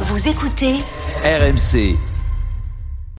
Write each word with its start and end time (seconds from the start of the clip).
Vous 0.00 0.28
écoutez 0.28 0.74
RMC. 1.24 1.96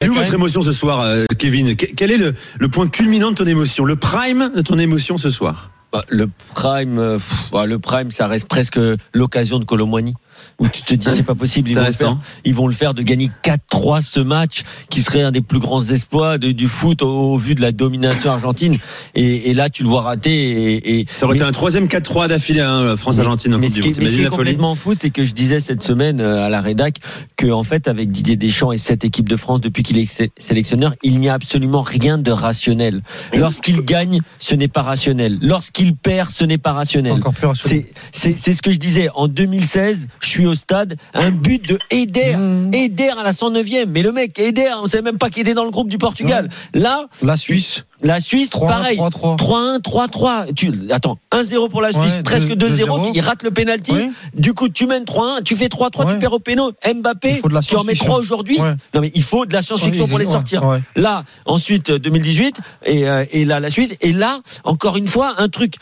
Et 0.02 0.08
où 0.08 0.12
votre 0.14 0.34
émotion 0.34 0.60
ce 0.62 0.72
soir, 0.72 1.00
euh, 1.00 1.24
Kevin 1.38 1.74
Que- 1.74 1.86
Quel 1.96 2.10
est 2.10 2.18
le, 2.18 2.34
le 2.60 2.68
point 2.68 2.86
culminant 2.88 3.30
de 3.30 3.36
ton 3.36 3.46
émotion 3.46 3.84
Le 3.84 3.96
prime 3.96 4.50
de 4.54 4.60
ton 4.60 4.78
émotion 4.78 5.16
ce 5.16 5.30
soir? 5.30 5.70
Bah, 5.92 6.04
Le 6.08 6.28
prime, 6.54 6.98
euh, 6.98 7.16
pff, 7.16 7.50
bah, 7.50 7.64
le 7.66 7.78
prime, 7.78 8.10
ça 8.10 8.26
reste 8.26 8.46
presque 8.46 8.78
l'occasion 9.14 9.58
de 9.58 9.64
Colomboigny. 9.64 10.14
Où 10.58 10.68
tu 10.68 10.82
te 10.82 10.94
dis 10.94 11.06
c'est 11.14 11.22
pas 11.22 11.34
possible, 11.34 11.70
ils 11.70 11.74
vont, 11.76 11.84
le 11.84 11.92
faire, 11.92 12.18
ils 12.44 12.54
vont 12.54 12.66
le 12.66 12.72
faire 12.74 12.94
de 12.94 13.02
gagner 13.02 13.30
4-3 13.42 14.02
ce 14.02 14.20
match, 14.20 14.62
qui 14.90 15.02
serait 15.02 15.22
un 15.22 15.30
des 15.30 15.40
plus 15.42 15.58
grands 15.58 15.84
exploits 15.84 16.38
de- 16.38 16.52
du 16.52 16.68
foot 16.68 17.02
au, 17.02 17.08
au 17.34 17.36
vu 17.38 17.54
de 17.54 17.60
la 17.60 17.72
domination 17.72 18.30
argentine. 18.30 18.78
Et, 19.14 19.50
et 19.50 19.54
là, 19.54 19.68
tu 19.68 19.82
le 19.82 19.88
vois 19.88 20.02
rater. 20.02 20.30
Et, 20.76 21.00
et- 21.00 21.06
Ça 21.12 21.26
aurait 21.26 21.34
mais- 21.34 21.40
été 21.40 21.48
un 21.48 21.52
troisième 21.52 21.86
4-3 21.88 22.28
d'affilée, 22.28 22.60
hein, 22.60 22.96
France-Argentine 22.96 23.54
en 23.54 23.58
mais 23.58 23.66
Coupe 23.68 23.74
du 23.76 23.80
Monde. 23.82 23.96
est, 23.96 24.00
mais 24.00 24.10
ce 24.10 24.16
qui 24.16 24.22
est 24.22 24.28
complètement 24.28 24.74
fou, 24.74 24.94
c'est 24.94 25.10
que 25.10 25.24
je 25.24 25.32
disais 25.34 25.60
cette 25.60 25.82
semaine 25.82 26.20
euh, 26.20 26.46
à 26.46 26.48
la 26.48 26.60
rédac 26.60 26.96
que 27.36 27.46
en 27.50 27.62
fait 27.62 27.88
avec 27.88 28.10
Didier 28.10 28.36
Deschamps 28.36 28.72
et 28.72 28.78
cette 28.78 29.04
équipe 29.04 29.28
de 29.28 29.36
France 29.36 29.60
depuis 29.60 29.82
qu'il 29.82 29.98
est 29.98 30.06
sé- 30.06 30.30
sélectionneur, 30.38 30.94
il 31.02 31.18
n'y 31.20 31.28
a 31.28 31.34
absolument 31.34 31.82
rien 31.82 32.18
de 32.18 32.30
rationnel. 32.30 33.02
Lorsqu'il 33.34 33.82
gagne, 33.82 34.20
ce 34.38 34.54
n'est 34.54 34.68
pas 34.68 34.82
rationnel. 34.82 35.38
Lorsqu'il 35.42 35.94
perd, 35.96 36.30
ce 36.30 36.44
n'est 36.44 36.58
pas 36.58 36.72
rationnel. 36.72 37.12
Encore 37.12 37.34
plus 37.34 37.46
rationnel. 37.46 37.84
C'est 38.12 38.30
c'est 38.32 38.38
c'est 38.38 38.52
ce 38.54 38.62
que 38.62 38.70
je 38.72 38.78
disais 38.78 39.08
en 39.14 39.28
2016, 39.28 40.08
je 40.26 40.30
suis 40.32 40.46
au 40.46 40.54
stade, 40.54 40.96
un 41.14 41.30
but 41.30 41.66
de 41.66 41.78
Eder, 41.90 42.36
Mmh. 42.36 42.70
Eder 42.74 43.10
à 43.18 43.22
la 43.22 43.32
109e, 43.32 43.86
mais 43.86 44.02
le 44.02 44.12
mec 44.12 44.38
Eder, 44.38 44.70
on 44.82 44.86
savait 44.86 45.02
même 45.02 45.18
pas 45.18 45.30
qu'il 45.30 45.42
était 45.42 45.54
dans 45.54 45.64
le 45.64 45.70
groupe 45.70 45.88
du 45.88 45.98
Portugal. 45.98 46.48
Là, 46.74 47.06
La 47.22 47.36
Suisse, 47.36 47.84
la 48.02 48.20
Suisse 48.20 48.50
3 48.50 48.68
pareil. 48.68 48.98
3-3. 48.98 49.36
3-1, 49.36 49.80
3-3. 49.80 50.54
Tu, 50.54 50.72
attends, 50.90 51.18
1-0 51.32 51.70
pour 51.70 51.80
la 51.80 51.92
Suisse, 51.92 52.14
Ouais, 52.16 52.22
presque 52.22 52.48
2-0. 52.48 52.86
2-0. 52.86 53.12
Il 53.14 53.20
rate 53.20 53.42
le 53.44 53.50
penalty. 53.52 53.92
Oui. 53.92 54.10
Du 54.34 54.52
coup, 54.52 54.68
tu 54.68 54.86
mènes 54.86 55.04
3-1, 55.04 55.42
tu 55.44 55.54
fais 55.56 55.68
3-3, 55.68 56.10
tu 56.12 56.18
perds 56.18 56.32
au 56.34 56.38
péno. 56.40 56.72
Mbappé, 56.84 57.40
tu 57.40 57.46
en 57.46 57.48
mets 57.50 57.62
science-fiction. 57.62 58.04
3 58.06 58.18
aujourd'hui. 58.18 58.60
Ouais. 58.60 58.74
Non, 58.94 59.00
mais 59.00 59.12
il 59.14 59.22
faut 59.22 59.46
de 59.46 59.52
la 59.52 59.62
science-fiction 59.62 60.04
Oui, 60.04 60.10
pour 60.10 60.18
les 60.18 60.26
sortir. 60.26 60.62
Là, 60.96 61.24
ensuite, 61.46 61.90
euh, 61.90 61.98
2018, 61.98 62.60
et, 62.84 63.08
euh, 63.08 63.24
et 63.30 63.44
là, 63.44 63.60
la 63.60 63.70
Suisse. 63.70 63.94
Et 64.00 64.12
là, 64.12 64.40
encore 64.64 64.96
une 64.96 65.08
fois, 65.08 65.34
un 65.38 65.48
truc 65.48 65.74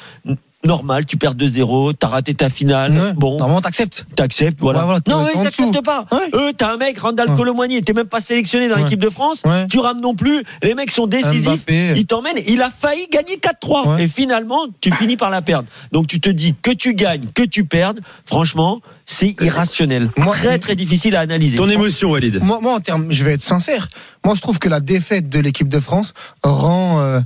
normal, 0.64 1.06
tu 1.06 1.16
perds 1.16 1.34
2-0, 1.34 1.94
t'as 1.94 2.08
raté 2.08 2.34
ta 2.34 2.48
finale. 2.48 2.92
Ouais. 2.92 3.12
Bon, 3.14 3.38
Normalement, 3.38 3.60
t'acceptes. 3.60 4.06
t'acceptes, 4.16 4.60
voilà. 4.60 4.80
Ouais, 4.80 4.84
voilà, 4.86 5.00
tu 5.00 5.10
non, 5.10 5.20
ils 5.26 5.28
dessous. 5.32 5.44
n'acceptent 5.44 5.84
pas. 5.84 6.06
Ouais. 6.12 6.30
Eux, 6.34 6.52
t'as 6.56 6.72
un 6.72 6.76
mec, 6.76 6.98
Randall 6.98 7.30
Ouais. 7.30 7.36
Colomwani, 7.36 7.82
t'es 7.82 7.92
même 7.92 8.06
pas 8.06 8.20
sélectionné 8.20 8.68
dans 8.68 8.76
Ouais. 8.76 8.82
l'équipe 8.82 9.00
de 9.00 9.10
France. 9.10 9.42
Ouais. 9.44 9.66
Tu 9.68 9.78
rames 9.78 10.00
non 10.00 10.14
plus. 10.14 10.42
Les 10.62 10.74
mecs 10.74 10.90
sont 10.90 11.06
décisifs. 11.06 11.46
Mbappé. 11.66 11.92
Il 11.96 12.06
t'emmène. 12.06 12.36
Il 12.46 12.62
a 12.62 12.70
failli 12.70 13.06
gagner 13.10 13.36
4-3. 13.38 13.94
Ouais. 13.94 14.04
Et 14.04 14.08
finalement, 14.08 14.66
tu 14.80 14.90
finis 14.92 15.16
par 15.16 15.30
la 15.30 15.42
perdre. 15.42 15.68
Donc 15.92 16.06
tu 16.06 16.20
te 16.20 16.30
dis 16.30 16.54
que 16.60 16.70
tu 16.70 16.94
gagnes, 16.94 17.26
que 17.34 17.42
tu 17.42 17.64
perdes. 17.64 18.00
Franchement, 18.24 18.80
c'est 19.06 19.34
irrationnel. 19.40 20.10
Moi- 20.16 20.34
très 20.34 20.58
très 20.58 20.74
difficile 20.76 21.16
à 21.16 21.20
analyser. 21.20 21.56
Ton 21.56 21.68
émotion, 21.68 22.10
Walid 22.10 22.40
Moi, 22.42 22.58
moi, 22.62 22.74
en 22.74 22.80
termes, 22.80 23.06
je 23.10 23.24
vais 23.24 23.34
être 23.34 23.42
sincère. 23.42 23.88
Moi, 24.24 24.34
je 24.34 24.40
trouve 24.40 24.58
que 24.58 24.68
la 24.68 24.80
défaite 24.80 25.28
de 25.28 25.38
l'équipe 25.40 25.68
de 25.68 25.78
France 25.80 26.14
rend, 26.42 27.00
euh, 27.00 27.20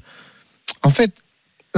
en 0.82 0.90
fait, 0.90 1.12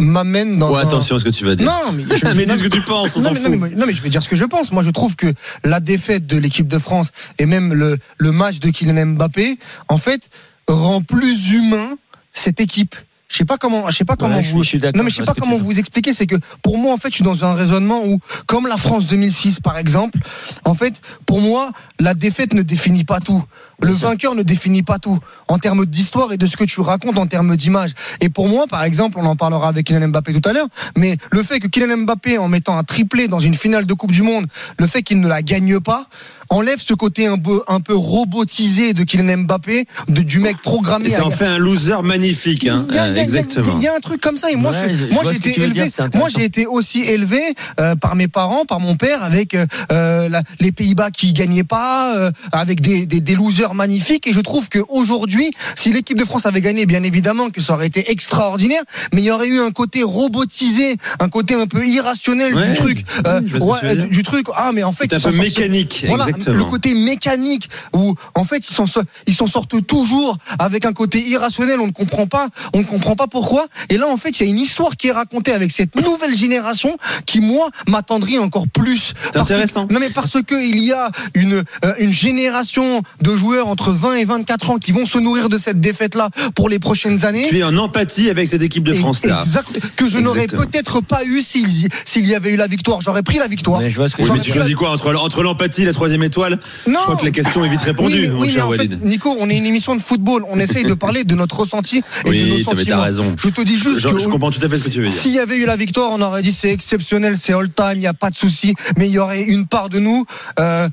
m'amène 0.00 0.58
dans. 0.58 0.70
Oh, 0.70 0.76
un- 0.76 0.80
attention 0.82 1.16
à 1.16 1.18
ce 1.18 1.24
que 1.24 1.30
tu 1.30 1.44
vas 1.44 1.54
dire. 1.54 1.66
Non, 1.66 1.92
mais 1.92 2.02
je, 2.16 2.26
mais 2.36 2.46
dis 2.46 2.56
ce 2.58 2.62
que 2.62 2.68
tu 2.68 2.82
penses, 2.82 3.16
on 3.16 3.20
non, 3.20 3.28
s'en 3.28 3.34
mais, 3.34 3.40
fout. 3.40 3.50
non, 3.50 3.56
mais, 3.58 3.70
non, 3.76 3.86
mais 3.86 3.92
je 3.92 4.02
vais 4.02 4.08
dire 4.10 4.22
ce 4.22 4.28
que 4.28 4.36
je 4.36 4.44
pense. 4.44 4.72
Moi, 4.72 4.82
je 4.82 4.90
trouve 4.90 5.16
que 5.16 5.32
la 5.64 5.80
défaite 5.80 6.26
de 6.26 6.36
l'équipe 6.38 6.68
de 6.68 6.78
France 6.78 7.10
et 7.38 7.46
même 7.46 7.72
le, 7.74 7.98
le 8.18 8.32
match 8.32 8.58
de 8.60 8.70
Kylian 8.70 9.06
Mbappé, 9.06 9.58
en 9.88 9.96
fait, 9.96 10.30
rend 10.68 11.02
plus 11.02 11.52
humain 11.52 11.96
cette 12.32 12.60
équipe. 12.60 12.94
Je 13.30 13.36
sais 13.38 13.44
pas 13.44 13.58
comment, 13.58 13.88
je 13.90 13.96
sais 13.96 14.04
pas 14.04 14.16
comment 14.16 14.34
Ouais, 14.36 14.42
je 14.42 14.48
suis- 14.48 14.56
vous. 14.56 14.62
je 14.64 14.68
suis 14.68 14.78
non, 14.80 15.04
mais 15.04 15.10
je 15.10 15.16
sais 15.16 15.22
pas 15.22 15.34
comment 15.38 15.56
vous 15.56 15.78
expliquer. 15.78 16.12
C'est 16.12 16.26
que 16.26 16.34
pour 16.62 16.76
moi, 16.78 16.92
en 16.92 16.96
fait, 16.96 17.10
je 17.10 17.14
suis 17.14 17.24
dans 17.24 17.44
un 17.44 17.54
raisonnement 17.54 18.04
où, 18.04 18.18
comme 18.46 18.66
la 18.66 18.76
France 18.76 19.06
2006, 19.06 19.60
par 19.60 19.78
exemple, 19.78 20.18
en 20.64 20.74
fait, 20.74 21.00
pour 21.26 21.40
moi, 21.40 21.70
la 22.00 22.14
défaite 22.14 22.52
ne 22.54 22.62
définit 22.62 23.04
pas 23.04 23.20
tout. 23.20 23.44
Le 23.82 23.92
vainqueur 23.92 24.34
ne 24.34 24.42
définit 24.42 24.82
pas 24.82 24.98
tout 24.98 25.20
en 25.46 25.58
termes 25.58 25.86
d'histoire 25.86 26.32
et 26.32 26.38
de 26.38 26.46
ce 26.46 26.56
que 26.56 26.64
tu 26.64 26.80
racontes 26.80 27.18
en 27.18 27.26
termes 27.28 27.56
d'image. 27.56 27.92
Et 28.20 28.28
pour 28.30 28.48
moi, 28.48 28.66
par 28.66 28.82
exemple, 28.82 29.16
on 29.20 29.24
en 29.24 29.36
parlera 29.36 29.68
avec 29.68 29.86
Kylian 29.86 30.08
Mbappé 30.08 30.38
tout 30.38 30.48
à 30.48 30.52
l'heure, 30.52 30.66
mais 30.98 31.16
le 31.30 31.42
fait 31.44 31.60
que 31.60 31.68
Kylian 31.68 31.98
Mbappé, 31.98 32.36
en 32.36 32.48
mettant 32.48 32.76
un 32.76 32.82
triplé 32.84 33.28
dans 33.28 33.38
une 33.38 33.54
finale 33.54 33.86
de 33.86 33.94
Coupe 33.94 34.12
du 34.12 34.22
Monde, 34.22 34.48
le 34.76 34.86
fait 34.88 35.02
qu'il 35.04 35.20
ne 35.20 35.28
la 35.28 35.40
gagne 35.40 35.78
pas, 35.78 36.08
enlève 36.50 36.80
ce 36.80 36.94
côté 36.94 37.26
un 37.26 37.38
peu, 37.38 37.62
un 37.68 37.80
peu 37.80 37.94
robotisé 37.94 38.92
de 38.92 39.04
Kylian 39.04 39.38
Mbappé, 39.38 39.86
de, 40.08 40.22
du 40.22 40.40
mec 40.40 40.56
programmé. 40.62 41.06
Et 41.06 41.10
ça 41.10 41.24
en 41.24 41.30
fait 41.30 41.46
un 41.46 41.58
loser 41.58 42.02
magnifique, 42.02 42.66
hein. 42.66 42.86
il 42.88 42.94
y 42.94 42.98
a- 42.98 43.08
il 43.08 43.16
y 43.16 43.18
a- 43.18 43.22
exactement. 43.22 43.74
Il 43.76 43.82
y 43.82 43.86
a 43.88 43.94
un 43.94 44.00
truc 44.00 44.20
comme 44.20 44.36
ça. 44.36 44.50
Et 44.50 44.56
moi, 44.56 44.72
Ouais, 44.72 44.90
je- 44.90 45.30
j'ai 45.30 45.36
été 45.36 45.60
élevé. 45.62 45.86
dire, 45.88 46.08
moi, 46.14 46.28
j'ai 46.28 46.44
été 46.44 46.66
aussi 46.66 47.00
élevé 47.02 47.40
euh, 47.78 47.94
par 47.94 48.16
mes 48.16 48.26
parents, 48.28 48.64
par 48.64 48.80
mon 48.80 48.96
père, 48.96 49.22
avec 49.22 49.54
euh, 49.54 49.64
euh, 49.92 50.28
la- 50.28 50.42
les 50.58 50.72
Pays-Bas 50.72 51.10
qui 51.10 51.32
gagnaient 51.32 51.64
pas, 51.64 52.16
euh, 52.16 52.30
avec 52.52 52.80
des, 52.80 53.06
des, 53.06 53.20
des 53.20 53.34
losers 53.36 53.74
magnifiques. 53.74 54.26
Et 54.26 54.32
je 54.32 54.40
trouve 54.40 54.68
que 54.68 54.80
aujourd'hui, 54.88 55.50
si 55.76 55.92
l'équipe 55.92 56.18
de 56.18 56.24
France 56.24 56.46
avait 56.46 56.60
gagné, 56.60 56.84
bien 56.84 57.02
évidemment 57.04 57.50
que 57.50 57.60
ça 57.60 57.74
aurait 57.74 57.86
été 57.86 58.10
extraordinaire, 58.10 58.82
mais 59.14 59.22
il 59.22 59.24
y 59.24 59.30
aurait 59.30 59.46
eu 59.48 59.60
un 59.60 59.70
côté 59.70 60.02
robotisé, 60.02 60.96
un 61.20 61.28
côté 61.28 61.54
un 61.54 61.66
peu 61.66 61.86
irrationnel 61.86 62.54
Ouais, 62.54 62.68
du 62.70 62.74
truc, 62.74 63.04
euh, 63.26 63.40
oui, 63.60 63.60
ouais, 63.82 63.96
du, 64.08 64.22
truc. 64.24 64.46
Ah, 64.54 64.70
mais 64.74 64.82
en 64.82 64.92
fait, 64.92 65.06
C'est 65.10 65.26
un 65.26 65.30
peu 65.30 65.36
mécanique, 65.38 66.04
voilà, 66.08 66.26
exactement. 66.40 66.64
le 66.64 66.70
côté 66.70 66.94
mécanique 66.94 67.68
où 67.94 68.14
en 68.34 68.44
fait 68.44 68.68
ils 68.68 68.74
s'en 68.74 68.86
so- 68.86 69.02
ils 69.26 69.34
s'en 69.34 69.46
sortent 69.46 69.86
toujours 69.86 70.36
avec 70.58 70.84
un 70.84 70.92
côté 70.92 71.26
irrationnel, 71.28 71.80
on 71.80 71.86
ne 71.86 71.92
comprend 71.92 72.26
pas, 72.26 72.48
on 72.74 72.78
ne 72.78 72.84
comprend 72.84 73.16
pas 73.16 73.26
pourquoi. 73.26 73.66
Et 73.88 73.96
là 73.98 74.08
en 74.08 74.16
fait, 74.16 74.30
il 74.40 74.44
y 74.44 74.46
a 74.46 74.50
une 74.50 74.58
histoire 74.58 74.96
qui 74.96 75.08
est 75.08 75.12
racontée 75.12 75.52
avec 75.52 75.70
cette 75.70 75.94
nouvelle 76.04 76.34
génération 76.34 76.96
qui 77.26 77.40
moi 77.40 77.70
m'attendrit 77.88 78.38
encore 78.38 78.68
plus. 78.68 79.12
C'est 79.24 79.32
que- 79.34 79.38
intéressant. 79.38 79.86
non 79.90 80.00
mais 80.00 80.10
parce 80.10 80.36
que 80.46 80.54
il 80.62 80.78
y 80.84 80.92
a 80.92 81.10
une 81.34 81.62
euh, 81.84 81.94
une 81.98 82.12
génération 82.12 83.02
de 83.22 83.36
joueurs 83.36 83.68
entre 83.68 83.92
20 83.92 84.14
et 84.14 84.24
24 84.24 84.70
ans 84.70 84.78
qui 84.78 84.92
vont 84.92 85.06
se 85.06 85.18
nourrir 85.18 85.48
de 85.48 85.58
cette 85.58 85.80
défaite 85.80 86.14
là 86.14 86.30
pour 86.54 86.68
les 86.68 86.78
prochaines 86.78 87.24
années. 87.24 87.46
Tu 87.48 87.58
es 87.58 87.62
en 87.62 87.76
empathie 87.76 88.30
avec 88.30 88.48
cette 88.48 88.62
équipe 88.62 88.84
de 88.84 88.92
France 88.92 89.24
là. 89.24 89.42
Exact, 89.44 89.78
que 89.96 90.08
je 90.08 90.18
n'aurais 90.18 90.46
peut-être 90.46 91.00
pas 91.00 91.24
eu 91.24 91.42
s'il 91.42 91.68
y- 91.68 91.88
s'il 92.04 92.26
y 92.26 92.34
avait 92.34 92.50
eu 92.52 92.56
la 92.56 92.66
victoire. 92.66 93.00
J'aurais 93.00 93.22
pris 93.22 93.38
la 93.38 93.48
victoire. 93.48 93.80
Mais 93.80 93.90
je 93.90 93.96
vois 93.96 94.08
ce 94.08 94.16
que 94.16 94.22
Oui, 94.22 94.40
tu 94.40 94.50
mais 94.50 94.54
choisis 94.56 94.74
quoi 94.74 94.90
entre, 94.90 95.14
entre 95.14 95.42
l'empathie 95.42 95.82
et 95.82 95.86
la 95.86 95.92
troisième 95.92 96.22
étoile 96.22 96.29
Non. 96.38 96.50
Je 96.86 96.92
crois 97.04 97.16
que 97.16 97.24
la 97.24 97.30
question 97.30 97.64
est 97.64 97.68
vite 97.68 97.80
répondue, 97.80 98.14
Oui, 98.14 98.20
mais, 98.22 98.28
mon 98.34 98.40
oui, 98.40 98.46
mais 98.48 98.52
cher 98.52 98.68
fait. 98.74 99.04
Nico, 99.04 99.36
on 99.38 99.48
est 99.50 99.56
une 99.56 99.66
émission 99.66 99.94
de 99.96 100.00
football. 100.00 100.44
On 100.50 100.58
essaye 100.58 100.84
de 100.84 100.94
parler 100.94 101.24
de 101.24 101.34
notre 101.34 101.58
ressenti 101.60 101.98
et 101.98 102.28
de 102.28 102.28
Oui, 102.30 102.50
nos 102.50 102.58
sentiments. 102.64 102.84
t'as 102.86 103.02
raison. 103.02 103.34
Je 103.38 103.48
te 103.48 103.60
dis 103.62 103.76
juste 103.76 103.98
Je, 103.98 104.08
que 104.08 104.18
je 104.18 104.28
comprends 104.28 104.50
tout 104.50 104.64
à 104.64 104.68
fait 104.68 104.78
ce 104.78 104.84
que 104.84 104.90
tu 104.90 105.00
veux 105.00 105.08
dire. 105.08 105.16
s'il 105.20 105.32
y 105.32 105.38
avait 105.38 105.56
eu 105.56 105.66
la 105.66 105.76
victoire, 105.76 106.10
on 106.12 106.20
aurait 106.22 106.42
dit 106.42 106.52
c'est 106.52 106.70
exceptionnel, 106.72 107.36
c'est 107.36 107.52
all 107.52 107.70
time, 107.70 107.92
il 107.94 108.00
n'y 108.00 108.06
a 108.06 108.14
pas 108.14 108.30
de 108.30 108.36
souci. 108.36 108.74
Mais 108.96 109.08
il 109.08 109.12
y 109.12 109.18
aurait 109.18 109.42
une 109.42 109.66
part 109.66 109.88
de 109.88 109.98
nous. 109.98 110.24
Euh, 110.58 110.88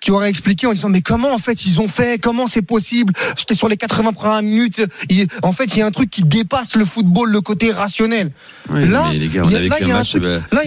qui 0.00 0.10
aurait 0.10 0.28
expliqué 0.28 0.66
en 0.66 0.72
disant 0.72 0.88
mais 0.90 1.00
comment 1.00 1.32
en 1.32 1.38
fait 1.38 1.64
ils 1.64 1.80
ont 1.80 1.88
fait 1.88 2.20
comment 2.20 2.46
c'est 2.46 2.60
possible 2.62 3.12
j'étais 3.36 3.54
sur 3.54 3.68
les 3.68 3.76
80 3.78 4.12
premières 4.12 4.42
minutes 4.42 4.82
il- 5.08 5.26
en 5.42 5.52
fait 5.52 5.64
il 5.74 5.78
y 5.78 5.82
a 5.82 5.86
un 5.86 5.90
truc 5.90 6.10
qui 6.10 6.22
dépasse 6.22 6.76
le 6.76 6.84
football 6.84 7.30
le 7.30 7.40
côté 7.40 7.72
rationnel 7.72 8.30
Oui, 8.70 8.86
là 8.88 9.06
il 9.14 9.24
y 9.34 9.38
a- 9.38 9.42
avait 9.42 9.68
là, 9.68 9.76
qu'un 9.78 9.84
il 9.86 9.88
y 9.88 9.92
a 9.92 9.98
un 9.98 10.02
truc- 10.04 10.22
bah, 10.52 10.60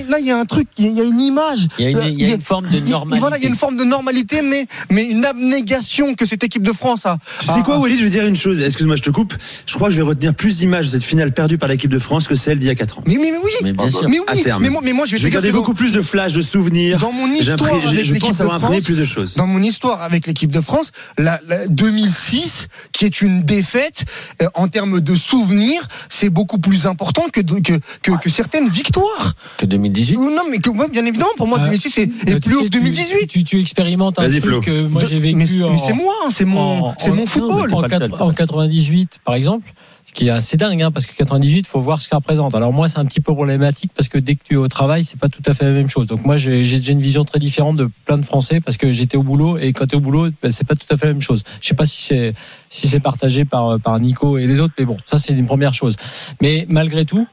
il 0.79 0.85
y 0.97 1.00
a 1.00 1.03
y 1.03 1.07
une 1.07 1.22
image 1.22 1.68
Il 1.78 1.84
y 1.84 1.88
a 1.88 1.89
une, 1.91 1.97
Euh, 1.97 2.09
il 2.09 2.28
y 2.28 2.31
a 2.31 2.35
une 2.35 2.41
forme 2.41 2.68
de 2.69 2.79
normalité. 2.79 3.19
voilà 3.19 3.38
il 3.38 3.44
y 3.44 3.45
a 3.45 3.50
une 3.50 3.56
forme 3.56 3.75
de 3.78 3.84
normalité 3.84 4.41
mais 4.41 4.66
mais 4.89 5.03
une 5.03 5.23
abnégation 5.25 6.16
que 6.16 6.25
cette 6.25 6.44
équipe 6.44 6.63
de 6.63 6.73
France 6.73 7.06
a 7.06 7.18
Tu 7.41 7.47
sais 7.47 7.62
quoi, 7.62 7.78
Walid, 7.78 7.97
je 8.00 8.03
vais 8.06 8.09
dire 8.09 8.25
une 8.25 8.35
chose. 8.35 8.62
Excuse-moi, 8.62 8.95
je 8.95 9.01
te 9.03 9.09
coupe. 9.09 9.34
Je 9.66 9.73
crois 9.75 9.89
que 9.89 9.94
je 9.94 9.97
vais 9.97 10.07
retenir 10.07 10.34
plus 10.34 10.57
d'images 10.57 10.88
de 10.88 10.91
cette 10.91 11.03
finale 11.03 11.31
perdue 11.34 11.57
par 11.57 11.69
l'équipe 11.69 11.89
de 11.91 12.00
France 12.00 12.28
que 12.28 12.35
celle 12.35 12.59
d'il 12.59 12.68
y 12.68 12.72
a 12.72 12.75
4 12.75 13.00
ans. 13.00 13.03
mais, 13.06 13.16
mais, 13.18 13.31
mais 13.31 13.38
oui 13.44 13.51
Mais 13.63 13.73
bien 13.73 13.89
sûr. 13.91 14.09
mais 14.09 14.18
À 14.28 14.34
oui 14.35 14.41
terme. 14.44 14.62
mais 14.63 14.69
moi, 14.69 14.81
mais 14.84 14.94
moi 14.94 15.06
je 15.06 15.12
vais 15.13 15.18
Je 15.18 15.23
vais 15.23 15.29
garder 15.29 15.51
beaucoup 15.51 15.73
plus 15.73 15.91
de 15.94 16.01
flashs, 16.01 16.34
de 16.34 16.41
souvenirs. 16.41 17.00
Dans 17.00 17.12
mon 17.12 17.28
histoire 17.34 17.69
je 17.79 18.16
pense 18.16 18.41
avoir 18.41 18.59
France, 18.59 18.81
plus 18.84 18.97
de 18.97 19.06
choses. 19.06 19.19
Dans 19.38 19.47
mon 19.47 19.62
histoire 19.63 20.02
avec 20.02 20.28
l'équipe 20.28 20.52
de 20.52 20.62
France, 20.62 20.91
la, 21.18 21.40
la 21.47 21.68
2006, 21.68 22.68
qui 22.91 23.06
est 23.06 23.22
une 23.22 23.44
défaite 23.44 24.06
euh, 24.41 24.47
en 24.56 24.68
termes 24.68 25.02
de 25.02 25.16
souvenirs, 25.16 25.88
c'est 26.09 26.30
beaucoup 26.30 26.59
plus 26.59 26.85
important 26.88 27.24
que, 27.31 27.41
de- 27.41 27.59
que, 27.59 27.74
que, 28.02 28.12
que 28.19 28.30
certaines 28.30 28.69
victoires. 28.69 29.34
Que 29.57 29.66
2018. 29.66 30.18
Ou 30.18 30.30
Non, 30.30 30.44
mais 30.50 30.59
que 30.59 30.69
moi, 30.69 30.88
bien 30.88 31.06
évidemment, 31.06 31.30
pour 31.38 31.47
moi, 31.47 31.57
Ah, 31.62 31.66
2006 31.66 31.97
est, 31.97 32.02
est 32.03 32.09
tu 32.35 32.40
plus 32.50 32.56
haut 32.57 32.63
que 32.63 32.68
2018. 32.69 33.19
Tu, 33.28 33.28
tu, 33.28 33.44
tu 33.44 33.59
expérimentes 33.59 34.19
un 34.19 34.28
truc 34.28 34.63
que 34.63 34.88
moi 34.88 35.03
j'ai 35.07 35.18
vécu 35.18 35.36
mais 35.36 35.48
c'est- 35.48 35.63
en, 35.63 35.71
mais 35.71 35.77
c'est 35.77 35.94
moi, 35.94 36.13
hein, 36.25 36.30
c'est 36.31 36.45
mon, 36.45 36.60
en- 36.86 36.95
mon 37.13 37.25
football. 37.25 37.74
en, 37.74 37.77
en 37.77 37.81
le 37.81 37.89
seul. 37.89 38.36
98 38.36 39.19
par 39.25 39.36
exemple, 39.36 39.71
ce 40.09 40.13
qui 40.13 40.27
est 40.27 40.31
assez 40.31 40.57
dingue, 40.57 40.81
hein, 40.81 40.89
parce 40.89 41.06
que 41.06 41.15
98, 41.15 41.67
faut 41.67 41.81
voir 41.81 42.00
ce 42.00 42.06
que 42.06 42.09
ça 42.09 42.15
représente. 42.15 42.56
Alors 42.56 42.73
moi, 42.73 42.89
c'est 42.89 42.97
un 42.97 43.06
petit 43.06 43.19
peu 43.19 43.31
problématique 43.31 43.91
parce 43.95 44.09
que 44.09 44.17
dès 44.17 44.33
que 44.33 44.41
tu 44.44 44.56
es 44.56 44.57
au 44.57 44.67
travail, 44.67 45.03
c'est 45.03 45.19
pas 45.19 45.29
tout 45.29 45.44
à 45.45 45.53
fait 45.53 45.65
la 45.65 45.71
même 45.71 45.88
chose. 45.88 46.07
Donc 46.07 46.25
moi, 46.25 46.35
j'ai 46.35 46.63
déjà 46.63 46.94
une 46.94 47.01
vision 47.01 47.25
très 47.25 47.38
différente 47.38 47.77
de 47.77 47.88
plein 48.06 48.17
de 48.17 48.25
Français 48.25 48.59
parce 48.59 48.77
que 48.77 48.91
j'étais 48.91 49.17
au 49.17 49.23
boulot 49.23 49.59
et 49.59 49.71
quand 49.71 49.85
tu 49.85 49.94
es 49.94 49.97
au 49.97 50.01
boulot, 50.01 50.29
ben, 50.41 50.51
c'est 50.51 50.65
pas 50.65 50.73
tout 50.73 50.88
à 50.89 50.97
fait 50.97 51.06
la 51.06 51.13
même 51.13 51.21
chose. 51.21 51.44
Je 51.61 51.67
sais 51.67 51.75
pas 51.75 51.85
si 51.85 52.01
c'est 52.01 52.33
si 52.69 52.88
c'est 52.88 53.00
partagé 53.00 53.45
par 53.45 53.79
par 53.79 54.00
Nico 54.00 54.39
et 54.39 54.47
les 54.47 54.59
autres, 54.59 54.73
mais 54.79 54.85
bon, 54.85 54.97
ça 55.06 55.19
c'est 55.19 55.33
une 55.33 55.45
première 55.45 55.75
chose. 55.75 55.95
Mais 56.41 56.65
malgré 56.69 57.06
tout. 57.06 57.27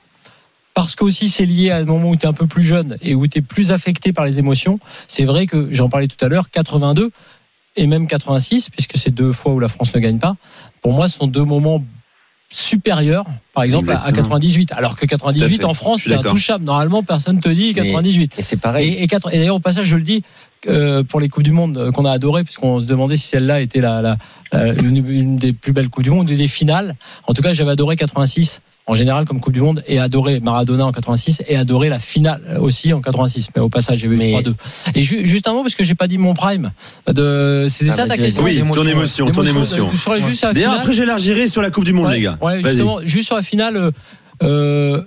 Parce 0.75 0.95
qu'aussi 0.95 1.31
c'est 1.31 1.47
lié 1.47 1.71
à 1.71 1.79
un 1.79 1.85
moment 1.87 2.11
où 2.11 2.17
tu 2.17 2.27
es 2.27 2.29
un 2.29 2.35
peu 2.35 2.47
plus 2.47 2.63
jeune 2.63 2.99
et 3.01 3.15
où 3.15 3.27
tu 3.27 3.39
es 3.39 3.41
plus 3.41 3.73
affecté 3.73 4.13
par 4.13 4.27
les 4.27 4.39
émotions. 4.39 4.79
C'est 5.09 5.25
vrai 5.25 5.47
que 5.47 5.69
j'en 5.71 5.89
parlais 5.89 6.09
tout 6.09 6.23
à 6.23 6.29
l'heure, 6.29 6.51
82 6.51 7.13
et 7.77 7.87
même 7.87 8.07
86, 8.07 8.69
puisque 8.69 8.99
c'est 8.99 9.11
deux 9.11 9.33
fois 9.33 9.53
où 9.53 9.61
la 9.61 9.69
France 9.69 9.95
ne 9.95 10.01
gagne 10.01 10.19
pas, 10.19 10.37
pour 10.83 10.93
moi, 10.93 11.09
ce 11.09 11.17
sont 11.17 11.29
deux 11.29 11.45
moments 11.45 11.83
supérieurs, 12.49 13.25
par 13.55 13.65
exemple, 13.65 13.91
à- 13.91 13.95
à 13.95 13.97
Exactement. 14.09 14.23
98. 14.25 14.73
Alors 14.73 14.95
que 14.97 15.01
Tout 15.01 15.15
à 15.15 15.19
98 15.19 15.57
fait. 15.59 15.65
en 15.65 15.75
France, 15.75 16.03
c'est 16.05 16.15
intouchable. 16.15 16.65
Normalement, 16.65 17.03
personne 17.03 17.41
te 17.41 17.49
dit 17.49 17.73
Mais- 17.77 17.83
98. 17.85 18.35
Et 18.39 18.43
c'est 18.43 18.57
pareil. 18.57 18.95
Et, 18.95 19.03
et, 19.03 19.07
quatre- 19.07 19.33
et 19.35 19.39
d'ailleurs, 19.39 19.57
au 19.57 19.61
passage, 19.61 19.87
je 19.87 19.97
le 19.97 20.03
dis, 20.03 20.23
euh, 20.69 21.03
pour 21.03 21.21
les 21.21 21.29
coupes 21.29 21.43
du 21.43 21.53
monde 21.53 21.77
euh, 21.77 21.91
qu'on 21.93 22.05
a 22.05 22.11
adoré, 22.13 22.45
puisqu'on 22.45 22.81
se 22.81 22.85
demandait 22.85 23.17
si 23.17 23.29
celle-là 23.29 23.61
était 23.61 23.81
la, 23.81 24.01
la, 24.03 24.17
la- 24.53 24.73
une, 24.75 25.07
une 25.09 25.37
des 25.37 25.53
plus 25.53 25.73
belles 25.73 25.89
coupes 25.89 26.05
du 26.05 26.11
monde, 26.11 26.29
une 26.31 26.39
des 26.39 26.49
finales. 26.49 26.97
En 27.27 27.35
tout 27.35 27.43
cas, 27.43 27.53
j'avais 27.53 27.71
adoré 27.73 27.97
86 27.97 28.61
en 28.89 28.95
général 28.95 29.25
comme 29.25 29.41
coupe 29.41 29.53
du 29.53 29.61
monde 29.61 29.83
et 29.89 29.99
adoré 29.99 30.39
Maradona 30.41 30.87
en 30.87 30.93
86 30.93 31.43
et 31.49 31.57
adoré 31.57 31.89
la 31.89 31.99
finale 31.99 32.41
aussi 32.61 32.93
en 32.93 33.01
86. 33.01 33.49
Mais 33.57 33.61
au 33.63 33.69
passage, 33.69 33.99
j'ai 33.99 34.07
vu 34.09 34.17
Mais- 34.17 34.31
3-2. 34.31 34.55
Et 34.95 35.03
ju- 35.03 35.27
juste 35.27 35.49
un 35.49 35.53
mot 35.53 35.63
parce 35.63 35.75
que 35.75 35.83
j'ai 35.83 35.95
pas 35.97 36.07
dit 36.07 36.19
mon 36.19 36.35
prime. 36.35 36.71
De, 37.13 37.67
c'était 37.69 37.91
Ah, 37.91 37.95
ça 37.95 38.03
ta 38.03 38.09
vas-y, 38.11 38.19
question? 38.19 38.45
Oui, 38.45 38.63
ton 38.73 38.87
émotion, 38.87 39.31
ton 39.33 39.45
émotion. 39.45 39.89
la- 40.09 40.19
la 40.49 40.53
D'ailleurs, 40.53 40.73
après, 40.75 40.93
j'élargirai 40.93 41.49
sur 41.49 41.63
la 41.63 41.71
Coupe 41.73 41.85
du 41.85 41.93
Monde, 41.93 42.07
Ouais, 42.07 42.15
les 42.15 42.21
gars. 42.21 42.39
ouais, 42.41 42.61
Vas-y. 42.61 42.71
justement, 42.73 42.99
juste 43.05 43.27
sur 43.27 43.37
la 43.37 43.43
finale, 43.43 43.77
euh, 43.77 43.91
euh, 44.45 45.03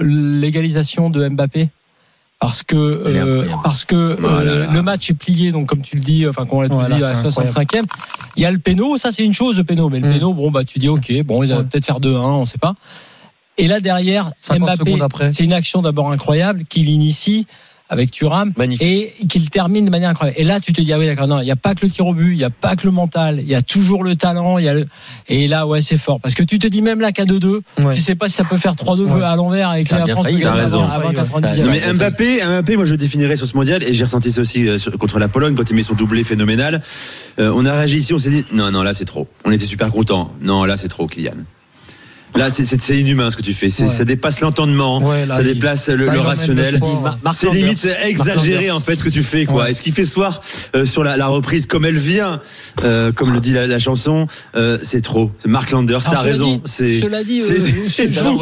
l'égalisation 0.00 1.10
de 1.10 1.26
Mbappé. 1.28 1.68
Parce 2.40 2.64
que 2.64 2.74
euh, 2.76 3.46
parce 3.62 3.84
que 3.84 3.94
euh, 3.94 4.66
là. 4.66 4.72
le 4.72 4.82
match 4.82 5.08
est 5.10 5.14
plié 5.14 5.52
donc 5.52 5.68
comme 5.68 5.80
tu 5.82 5.94
le 5.94 6.02
dis 6.02 6.26
enfin 6.28 6.44
qu'on 6.44 6.60
l'a 6.60 6.68
tous 6.68 6.74
Ouais, 6.74 6.88
là, 6.88 6.96
dit 6.96 7.04
à 7.04 7.14
c'est 7.14 7.22
la 7.22 7.30
65e 7.30 7.84
il 8.36 8.42
y 8.42 8.46
a 8.46 8.50
le 8.50 8.58
péno 8.58 8.96
ça 8.96 9.12
c'est 9.12 9.24
une 9.24 9.32
chose 9.32 9.56
le 9.58 9.62
péno 9.62 9.88
mais 9.88 10.00
le 10.00 10.08
Mm. 10.08 10.12
péno 10.14 10.34
bon 10.34 10.50
bah 10.50 10.64
tu 10.64 10.80
dis 10.80 10.88
OK 10.88 11.12
bon 11.22 11.44
ils 11.44 11.50
vont 11.52 11.58
Ouais. 11.58 11.62
peut-être 11.62 11.84
faire 11.86 12.00
2-1 12.00 12.18
on 12.40 12.44
sait 12.44 12.58
pas 12.58 12.74
et 13.58 13.68
là 13.68 13.80
derrière 13.80 14.32
50 14.40 14.78
Mbappé 14.84 15.30
c'est 15.32 15.44
une 15.44 15.52
action 15.52 15.82
d'abord 15.82 16.10
incroyable 16.10 16.64
qu'il 16.68 16.88
initie 16.88 17.46
avec 17.88 18.10
Thuram 18.10 18.52
Magnifique. 18.56 18.82
et 19.20 19.26
qu'il 19.28 19.50
termine 19.50 19.84
de 19.84 19.90
manière 19.90 20.08
incroyable. 20.08 20.40
Et 20.40 20.44
là, 20.44 20.60
tu 20.60 20.72
te 20.72 20.80
dis, 20.80 20.90
ah 20.94 20.98
oui, 20.98 21.04
d'accord, 21.04 21.26
non, 21.26 21.40
il 21.40 21.44
n'y 21.44 21.50
a 21.50 21.56
pas 21.56 21.74
que 21.74 21.84
le 21.84 21.92
tir 21.92 22.06
au 22.06 22.14
but, 22.14 22.32
il 22.32 22.38
n'y 22.38 22.44
a 22.44 22.48
pas 22.48 22.74
que 22.74 22.86
le 22.86 22.90
mental, 22.90 23.38
il 23.38 23.46
y 23.46 23.54
a 23.54 23.60
toujours 23.60 24.02
le 24.02 24.16
talent, 24.16 24.56
il 24.56 24.64
y 24.64 24.68
a 24.68 24.72
le... 24.72 24.86
et 25.28 25.46
là, 25.46 25.66
ouais, 25.66 25.82
c'est 25.82 25.98
fort. 25.98 26.18
Parce 26.18 26.34
que 26.34 26.42
tu 26.42 26.58
te 26.58 26.66
dis 26.66 26.80
même 26.80 27.02
là 27.02 27.12
qu'à 27.12 27.26
2-2, 27.26 27.60
Ouais. 27.84 27.94
tu 27.94 28.00
sais 28.00 28.14
pas 28.14 28.28
si 28.28 28.34
ça 28.34 28.44
peut 28.44 28.56
faire 28.56 28.76
3-2 28.76 29.02
Ouais. 29.12 29.22
à 29.22 29.36
l'envers 29.36 29.68
avec 29.68 29.86
Ça 29.86 29.96
a 29.96 29.98
la 29.98 30.04
bien 30.06 30.14
France 30.14 30.24
failli, 30.24 30.38
gagner 30.38 30.58
raison. 30.60 30.84
avant, 30.84 31.08
avant 31.10 31.12
90 31.12 31.60
Non 31.60 31.70
mais 31.70 31.92
Mbappé, 31.92 32.38
Mbappé, 32.46 32.76
moi 32.76 32.86
je 32.86 32.92
le 32.92 32.96
définirais 32.96 33.36
sur 33.36 33.46
ce 33.46 33.54
mondial 33.54 33.82
et 33.82 33.92
j'ai 33.92 34.04
ressenti 34.04 34.32
ça 34.32 34.40
aussi 34.40 34.66
euh, 34.66 34.78
contre 34.98 35.18
la 35.18 35.28
Pologne 35.28 35.54
quand 35.54 35.68
il 35.68 35.76
met 35.76 35.82
son 35.82 35.92
doublé 35.92 36.24
phénoménal. 36.24 36.80
Euh, 37.40 37.52
on 37.54 37.66
a 37.66 37.72
réagi 37.72 37.98
ici, 37.98 38.14
on 38.14 38.18
s'est 38.18 38.30
dit 38.30 38.44
non 38.54 38.70
non 38.70 38.82
là 38.84 38.94
c'est 38.94 39.04
trop. 39.04 39.28
On 39.44 39.52
était 39.52 39.66
super 39.66 39.90
contents. 39.90 40.32
Non 40.40 40.64
là 40.64 40.78
c'est 40.78 40.88
trop 40.88 41.06
Kylian. 41.06 41.32
Là 42.34 42.48
c'est 42.50 42.64
c'est 42.64 42.80
c'est 42.80 42.98
inhumain 42.98 43.30
ce 43.30 43.36
que 43.36 43.42
tu 43.42 43.52
fais. 43.52 43.68
C'est- 43.68 43.82
Ouais. 43.84 43.88
Ça 43.90 44.04
dépasse 44.04 44.40
l'entendement, 44.40 44.98
Ouais, 45.02 45.26
là, 45.26 45.36
ça 45.36 45.42
il- 45.42 45.52
déplace 45.54 45.88
le, 45.88 45.96
le 46.08 46.18
rationnel. 46.20 46.80
C'est 47.32 47.50
limite 47.50 47.86
exagéré 48.04 48.70
en 48.70 48.80
fait 48.80 48.96
ce 48.96 49.04
que 49.04 49.08
tu 49.10 49.22
fais 49.22 49.44
quoi. 49.44 49.64
Ouais. 49.64 49.70
Et 49.70 49.74
ce 49.74 49.82
qu'il 49.82 49.92
fait 49.92 50.04
ce 50.04 50.12
soir 50.12 50.40
euh, 50.74 50.86
sur 50.86 51.04
la, 51.04 51.16
la 51.16 51.26
reprise 51.26 51.66
comme 51.66 51.84
elle 51.84 51.98
vient, 51.98 52.40
euh, 52.84 53.12
comme 53.12 53.32
le 53.32 53.40
dit 53.40 53.52
la, 53.52 53.66
la 53.66 53.78
chanson, 53.78 54.26
euh, 54.56 54.78
c'est 54.82 55.00
trop. 55.02 55.30
Mark 55.46 55.70
Landers, 55.70 56.02
t'as 56.04 56.10
raison. 56.20 56.60
C'est 56.64 57.00
euh, 58.08 58.10
fou. 58.12 58.38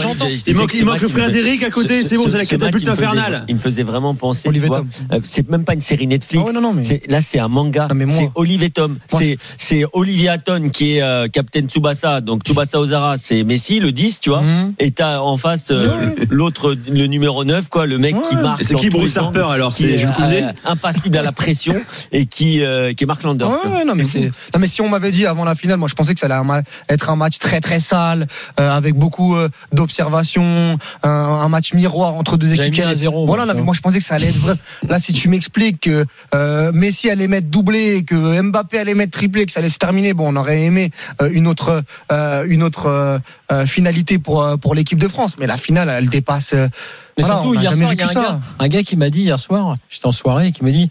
Il 0.46 0.54
manque, 0.56 0.74
il 0.74 0.84
manque 0.84 1.00
le 1.00 1.08
frère 1.08 1.30
d'Eric 1.30 1.62
à 1.64 1.70
côté. 1.70 2.02
C'est 2.02 2.16
bon, 2.16 2.28
c'est 2.28 2.38
la 2.38 2.44
catapulte 2.44 2.88
infernale. 2.88 3.44
Il 3.48 3.54
me 3.56 3.60
faisait 3.60 3.82
vraiment 3.82 4.14
penser. 4.14 4.48
Tom. 4.78 4.88
euh, 5.12 5.20
c'est 5.24 5.48
même 5.50 5.64
pas 5.64 5.74
une 5.74 5.80
série 5.82 6.06
Netflix. 6.06 6.42
Ah 6.44 6.48
ouais, 6.48 6.52
non, 6.52 6.60
non, 6.60 6.72
mais- 6.74 6.84
C'est- 6.84 7.02
Là, 7.08 7.20
c'est 7.22 7.38
un 7.38 7.48
manga. 7.48 7.88
Non, 7.88 7.94
mais 7.94 8.06
moi- 8.06 8.16
C'est 8.18 8.30
Olivier 8.34 8.70
Tom. 8.70 8.98
Moi- 9.12 9.20
C'est 9.58 9.84
Olivier 9.92 10.28
Hatton 10.28 10.68
qui 10.72 10.96
est 10.96 11.02
euh, 11.02 11.26
Captain 11.28 11.62
Tsubasa. 11.62 12.20
Donc 12.20 12.42
Tsubasa 12.44 12.78
Ozara, 12.78 13.16
c'est 13.18 13.42
Messi, 13.44 13.79
le 13.80 13.92
10, 13.92 14.20
tu 14.20 14.30
vois. 14.30 14.42
Mhm. 14.42 14.74
Et 14.78 14.90
t'as 14.92 15.18
en 15.20 15.36
face 15.36 15.70
euh, 15.70 16.14
l'autre, 16.30 16.76
le 16.88 17.06
numéro 17.06 17.44
9, 17.44 17.68
quoi, 17.68 17.86
le 17.86 17.98
mec 17.98 18.14
qui 18.28 18.36
Ouais. 18.36 18.42
marque. 18.42 18.60
Et 18.60 18.64
c'est 18.64 18.74
qui 18.76 18.90
Bruce 18.90 19.16
Harper 19.16 19.46
alors 19.50 19.74
qui 19.74 19.82
C'est 19.84 19.90
est, 19.92 19.98
Jules 19.98 20.12
Koundé 20.12 20.42
euh, 20.42 20.52
impassible 20.70 21.16
à 21.18 21.22
la 21.22 21.32
pression 21.32 21.74
et 22.12 22.26
qui, 22.26 22.62
euh, 22.62 22.92
qui 22.92 23.04
est 23.04 23.06
Marc 23.06 23.22
Landers. 23.22 23.50
Ouais, 23.66 23.84
non, 23.84 23.94
mais 23.94 24.04
c'est, 24.04 24.20
non, 24.26 24.60
mais 24.60 24.66
si 24.66 24.80
on 24.80 24.88
m'avait 24.88 25.10
dit 25.10 25.26
avant 25.26 25.44
la 25.44 25.54
finale, 25.54 25.78
moi, 25.78 25.88
je 25.88 25.94
pensais 25.94 26.14
que 26.14 26.20
ça 26.20 26.26
allait 26.26 26.34
un 26.36 26.44
ma- 26.44 26.62
être 26.88 27.10
un 27.10 27.16
match 27.16 27.38
très, 27.38 27.60
très 27.60 27.80
sale, 27.80 28.26
euh, 28.58 28.70
avec 28.70 28.94
beaucoup 28.94 29.34
euh, 29.36 29.48
d'observations, 29.72 30.78
un, 31.02 31.08
un 31.10 31.48
match 31.48 31.74
miroir 31.74 32.14
entre 32.14 32.36
deux 32.36 32.52
équipes. 32.54 32.72
mis 32.72 32.82
un 32.82 32.94
zéro, 32.94 33.26
Voilà, 33.26 33.44
moi, 33.44 33.54
non, 33.54 33.60
mais 33.60 33.64
moi, 33.66 33.74
je 33.74 33.80
pensais 33.80 33.98
que 33.98 34.04
ça 34.04 34.14
allait 34.14 34.28
être 34.28 34.38
vrai. 34.38 34.54
Là, 34.88 35.00
si 35.00 35.12
tu 35.12 35.28
m'expliques 35.28 35.80
que 35.80 36.04
euh, 36.34 36.70
Messi 36.72 37.10
allait 37.10 37.28
mettre 37.28 37.48
doublé, 37.48 38.04
que 38.04 38.40
Mbappé 38.42 38.78
allait 38.78 38.94
mettre 38.94 39.12
triplé, 39.18 39.46
que 39.46 39.52
ça 39.52 39.60
allait 39.60 39.68
se 39.68 39.78
terminer, 39.78 40.14
bon, 40.14 40.32
on 40.32 40.36
aurait 40.36 40.62
aimé 40.62 40.90
euh, 41.20 41.30
une 41.32 41.46
autre, 41.46 41.82
euh, 42.12 42.44
une 42.48 42.62
autre 42.62 42.86
euh, 42.86 43.18
euh, 43.52 43.66
finalité 43.70 44.18
pour 44.18 44.42
euh, 44.42 44.56
pour 44.56 44.74
l'équipe 44.74 44.98
de 44.98 45.08
France. 45.08 45.36
Mais 45.38 45.46
la 45.46 45.56
finale, 45.56 45.88
elle 45.88 46.08
dépasse. 46.08 46.52
euh, 46.52 46.68
Mais 47.16 47.24
voilà, 47.24 47.40
surtout, 47.40 47.54
hier 47.54 47.72
soir, 47.74 47.92
il 47.92 47.98
y 47.98 48.02
a 48.02 48.08
un 48.08 48.12
gars, 48.14 48.40
un 48.58 48.68
gars 48.68 48.82
qui 48.82 48.96
m'a 48.96 49.08
dit 49.10 49.22
hier 49.22 49.38
soir, 49.40 49.76
j'étais 49.88 50.06
en 50.06 50.12
soirée, 50.12 50.52
qui 50.52 50.62
m'a 50.64 50.70
dit 50.70 50.90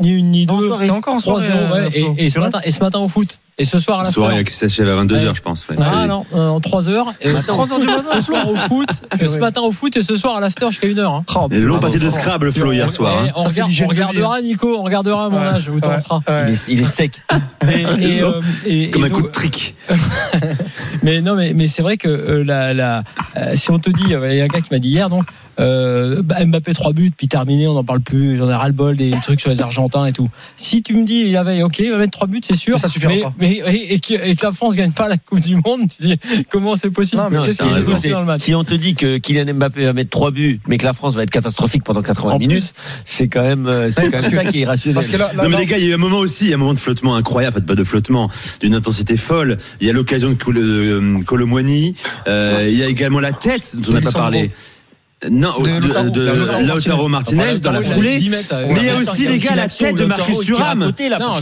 ni 0.00 0.12
une 0.18 0.30
ni 0.30 0.46
En 0.48 0.58
deux, 0.58 0.68
soirée, 0.68 0.90
encore 0.90 1.14
en 1.14 1.18
3-0, 1.18 1.22
soirée, 1.22 1.48
ouais, 1.48 1.80
euh, 1.80 1.90
Flo. 1.90 2.14
et, 2.18 2.26
et 2.26 2.30
ce 2.30 2.38
matin, 2.38 2.60
et 2.64 2.70
ce 2.70 2.80
matin 2.80 3.00
au 3.00 3.08
foot. 3.08 3.40
Et 3.60 3.64
ce 3.64 3.80
soir 3.80 4.00
à 4.00 4.02
la 4.04 4.10
Soirée 4.12 4.44
qui 4.44 4.52
s'achève 4.54 4.88
à 4.88 5.02
22h, 5.02 5.14
Ouais. 5.28 5.34
je 5.34 5.40
pense. 5.42 5.66
ouais. 5.68 5.74
Ah 5.80 6.06
non, 6.06 6.24
euh, 6.32 6.48
en 6.48 6.60
3 6.60 6.88
heures. 6.88 7.12
Et 7.20 7.30
Attends, 7.30 7.54
3 7.54 7.72
heures 7.72 7.80
du 7.80 7.86
matin, 7.86 8.02
ce 8.14 8.22
soir 8.22 8.48
au 8.48 8.54
foot, 8.54 8.88
et 9.20 9.26
ce 9.28 9.38
matin 9.38 9.62
au 9.62 9.72
foot 9.72 9.96
et 9.96 10.02
ce 10.02 10.16
soir 10.16 10.36
à 10.36 10.40
l'after 10.40 10.66
jusqu'à 10.70 10.86
1 10.86 10.98
heure. 10.98 11.12
Hein. 11.14 11.24
Et 11.50 11.58
long 11.58 11.78
bravo. 11.78 11.92
pâté 11.92 11.98
de 11.98 12.08
Scrabble, 12.08 12.52
Flo, 12.52 12.70
hier 12.72 12.88
soir. 12.88 13.16
Hein. 13.24 13.30
on, 13.34 13.42
regardera, 13.88 14.40
Nico, 14.42 14.76
on 14.78 14.82
regardera 14.84 15.28
mon 15.28 15.38
Ouais. 15.40 15.46
âge, 15.46 15.62
je 15.62 15.70
vous 15.72 15.80
t'en 15.80 15.90
Ouais. 15.90 15.98
sera. 15.98 16.20
Ouais. 16.28 16.44
Il, 16.48 16.52
est, 16.54 16.68
il 16.68 16.80
est 16.82 16.86
sec. 16.86 17.12
Et, 17.70 17.82
et, 18.18 18.22
euh, 18.22 18.40
et- 18.66 18.90
Comme 18.90 19.04
un 19.04 19.10
coup 19.10 19.22
de 19.22 19.26
trick. 19.28 19.74
mais 21.02 21.20
non, 21.20 21.34
mais, 21.34 21.52
mais 21.54 21.66
c'est 21.66 21.82
vrai 21.82 21.96
que 21.96 22.08
euh, 22.08 22.44
la, 22.44 22.72
la, 22.74 23.02
euh, 23.36 23.54
si 23.56 23.70
on 23.70 23.78
te 23.78 23.90
dit, 23.90 24.14
euh, 24.14 24.32
il 24.32 24.38
y 24.38 24.40
a 24.40 24.44
un 24.44 24.48
gars 24.48 24.60
qui 24.60 24.72
m'a 24.72 24.78
dit 24.78 24.88
hier, 24.88 25.10
donc 25.10 25.24
euh, 25.58 26.22
bah, 26.22 26.44
Mbappé 26.44 26.72
3 26.72 26.92
buts, 26.92 27.10
puis 27.16 27.28
terminé, 27.28 27.66
on 27.66 27.74
n'en 27.74 27.84
parle 27.84 28.00
plus, 28.00 28.36
j'en 28.36 28.48
ai 28.48 28.54
ras 28.54 28.66
le 28.68 28.72
bol 28.72 28.96
des 28.96 29.10
trucs 29.22 29.40
sur 29.40 29.50
les 29.50 29.60
Argentins 29.60 30.06
et 30.06 30.12
tout. 30.12 30.28
Si 30.56 30.82
tu 30.82 30.94
me 30.94 31.04
dis, 31.04 31.20
il 31.20 31.30
y 31.30 31.36
avait, 31.36 31.62
ok, 31.62 31.78
il 31.80 31.90
va 31.90 31.98
mettre 31.98 32.12
3 32.12 32.26
buts, 32.26 32.40
c'est 32.42 32.56
sûr. 32.56 32.74
Mais 32.76 32.80
ça 32.80 32.88
suffira 32.88 33.12
mais, 33.12 33.20
pas. 33.22 33.34
mais- 33.38 33.62
et, 33.66 33.94
et 33.94 34.00
que, 34.00 34.14
et 34.14 34.36
que 34.36 34.46
la 34.46 34.52
France 34.52 34.76
gagne 34.76 34.92
pas 34.92 35.08
la 35.08 35.16
Coupe 35.16 35.40
du 35.40 35.56
Monde, 35.56 35.88
tu 35.94 36.02
dis, 36.02 36.18
comment 36.50 36.76
c'est 36.76 36.90
possible? 36.90 37.22
Non, 37.22 37.30
mais 37.30 37.48
qui 37.48 37.54
s'est 37.54 37.62
raison. 37.64 37.92
passé 37.92 38.10
dans 38.10 38.20
le 38.20 38.26
match? 38.26 38.42
Si 38.42 38.54
on 38.54 38.64
te 38.64 38.74
dit 38.74 38.94
que 38.94 39.18
Kylian 39.18 39.54
Mbappé 39.54 39.84
va 39.84 39.92
mettre 39.92 40.10
3 40.10 40.30
buts, 40.30 40.60
mais 40.68 40.78
que 40.78 40.84
la 40.84 40.92
France 40.92 41.14
va 41.14 41.22
être 41.22 41.30
catastrophique 41.30 41.84
pendant 41.84 42.02
80 42.02 42.34
En 42.34 42.38
minutes, 42.38 42.74
c'est 43.04 43.28
quand 43.28 43.42
même, 43.42 43.66
euh, 43.66 43.90
c'est 43.90 44.10
quand 44.10 44.22
même 44.22 44.30
ça 44.30 44.44
qui 44.44 44.58
est 44.58 44.62
irrationnel. 44.62 44.94
Parce 44.94 45.08
que 45.08 45.16
là, 45.16 45.30
là, 45.36 45.42
Non 45.44 45.48
mais 45.50 45.58
les 45.58 45.66
gars, 45.66 45.78
il 45.78 45.84
y 45.84 45.88
a 45.88 45.90
eu 45.90 45.94
un 45.94 45.98
moment 45.98 46.18
aussi, 46.18 46.44
il 46.44 46.50
y 46.50 46.52
a 46.52 46.56
un 46.56 46.58
moment 46.58 46.74
de 46.74 46.78
flottement 46.78 47.16
incroyable, 47.16 47.64
pas 47.64 47.74
de 47.74 47.84
flottement, 47.84 48.30
d'une 48.60 48.74
intensité 48.74 49.16
folle. 49.16 49.58
Il 49.80 49.86
y 49.86 49.90
a 49.90 49.92
l'occasion 49.92 50.28
de 50.30 50.36
euh, 50.56 51.18
Colomboigny, 51.24 51.94
euh, 52.26 52.66
il 52.70 52.76
y 52.76 52.82
a 52.82 52.86
également 52.86 53.20
la 53.20 53.32
tête 53.32 53.76
dont 53.76 53.90
on 53.90 53.94
n'a 53.94 54.00
pas 54.00 54.12
parlé. 54.12 54.50
Non, 55.28 55.52
De 55.60 55.66
de, 55.66 55.86
Lautaro. 55.88 56.10
de 56.10 56.20
Lautaro 56.30 56.62
Lautaro 56.62 57.08
Martinez 57.08 57.42
Enfin, 57.50 57.58
dans 57.58 57.72
la 57.72 57.80
il 57.82 57.86
foulée. 57.88 58.18
10 58.18 58.30
mètres, 58.30 58.54
Mais 58.68 58.74
il 58.76 58.86
y 58.86 58.88
a 58.88 58.94
aussi 58.96 59.26
les 59.26 59.38
gars 59.38 59.56
la 59.56 59.66
tête 59.66 59.96
de 59.96 60.04
Marcus 60.04 60.38
Thuram. 60.38 60.92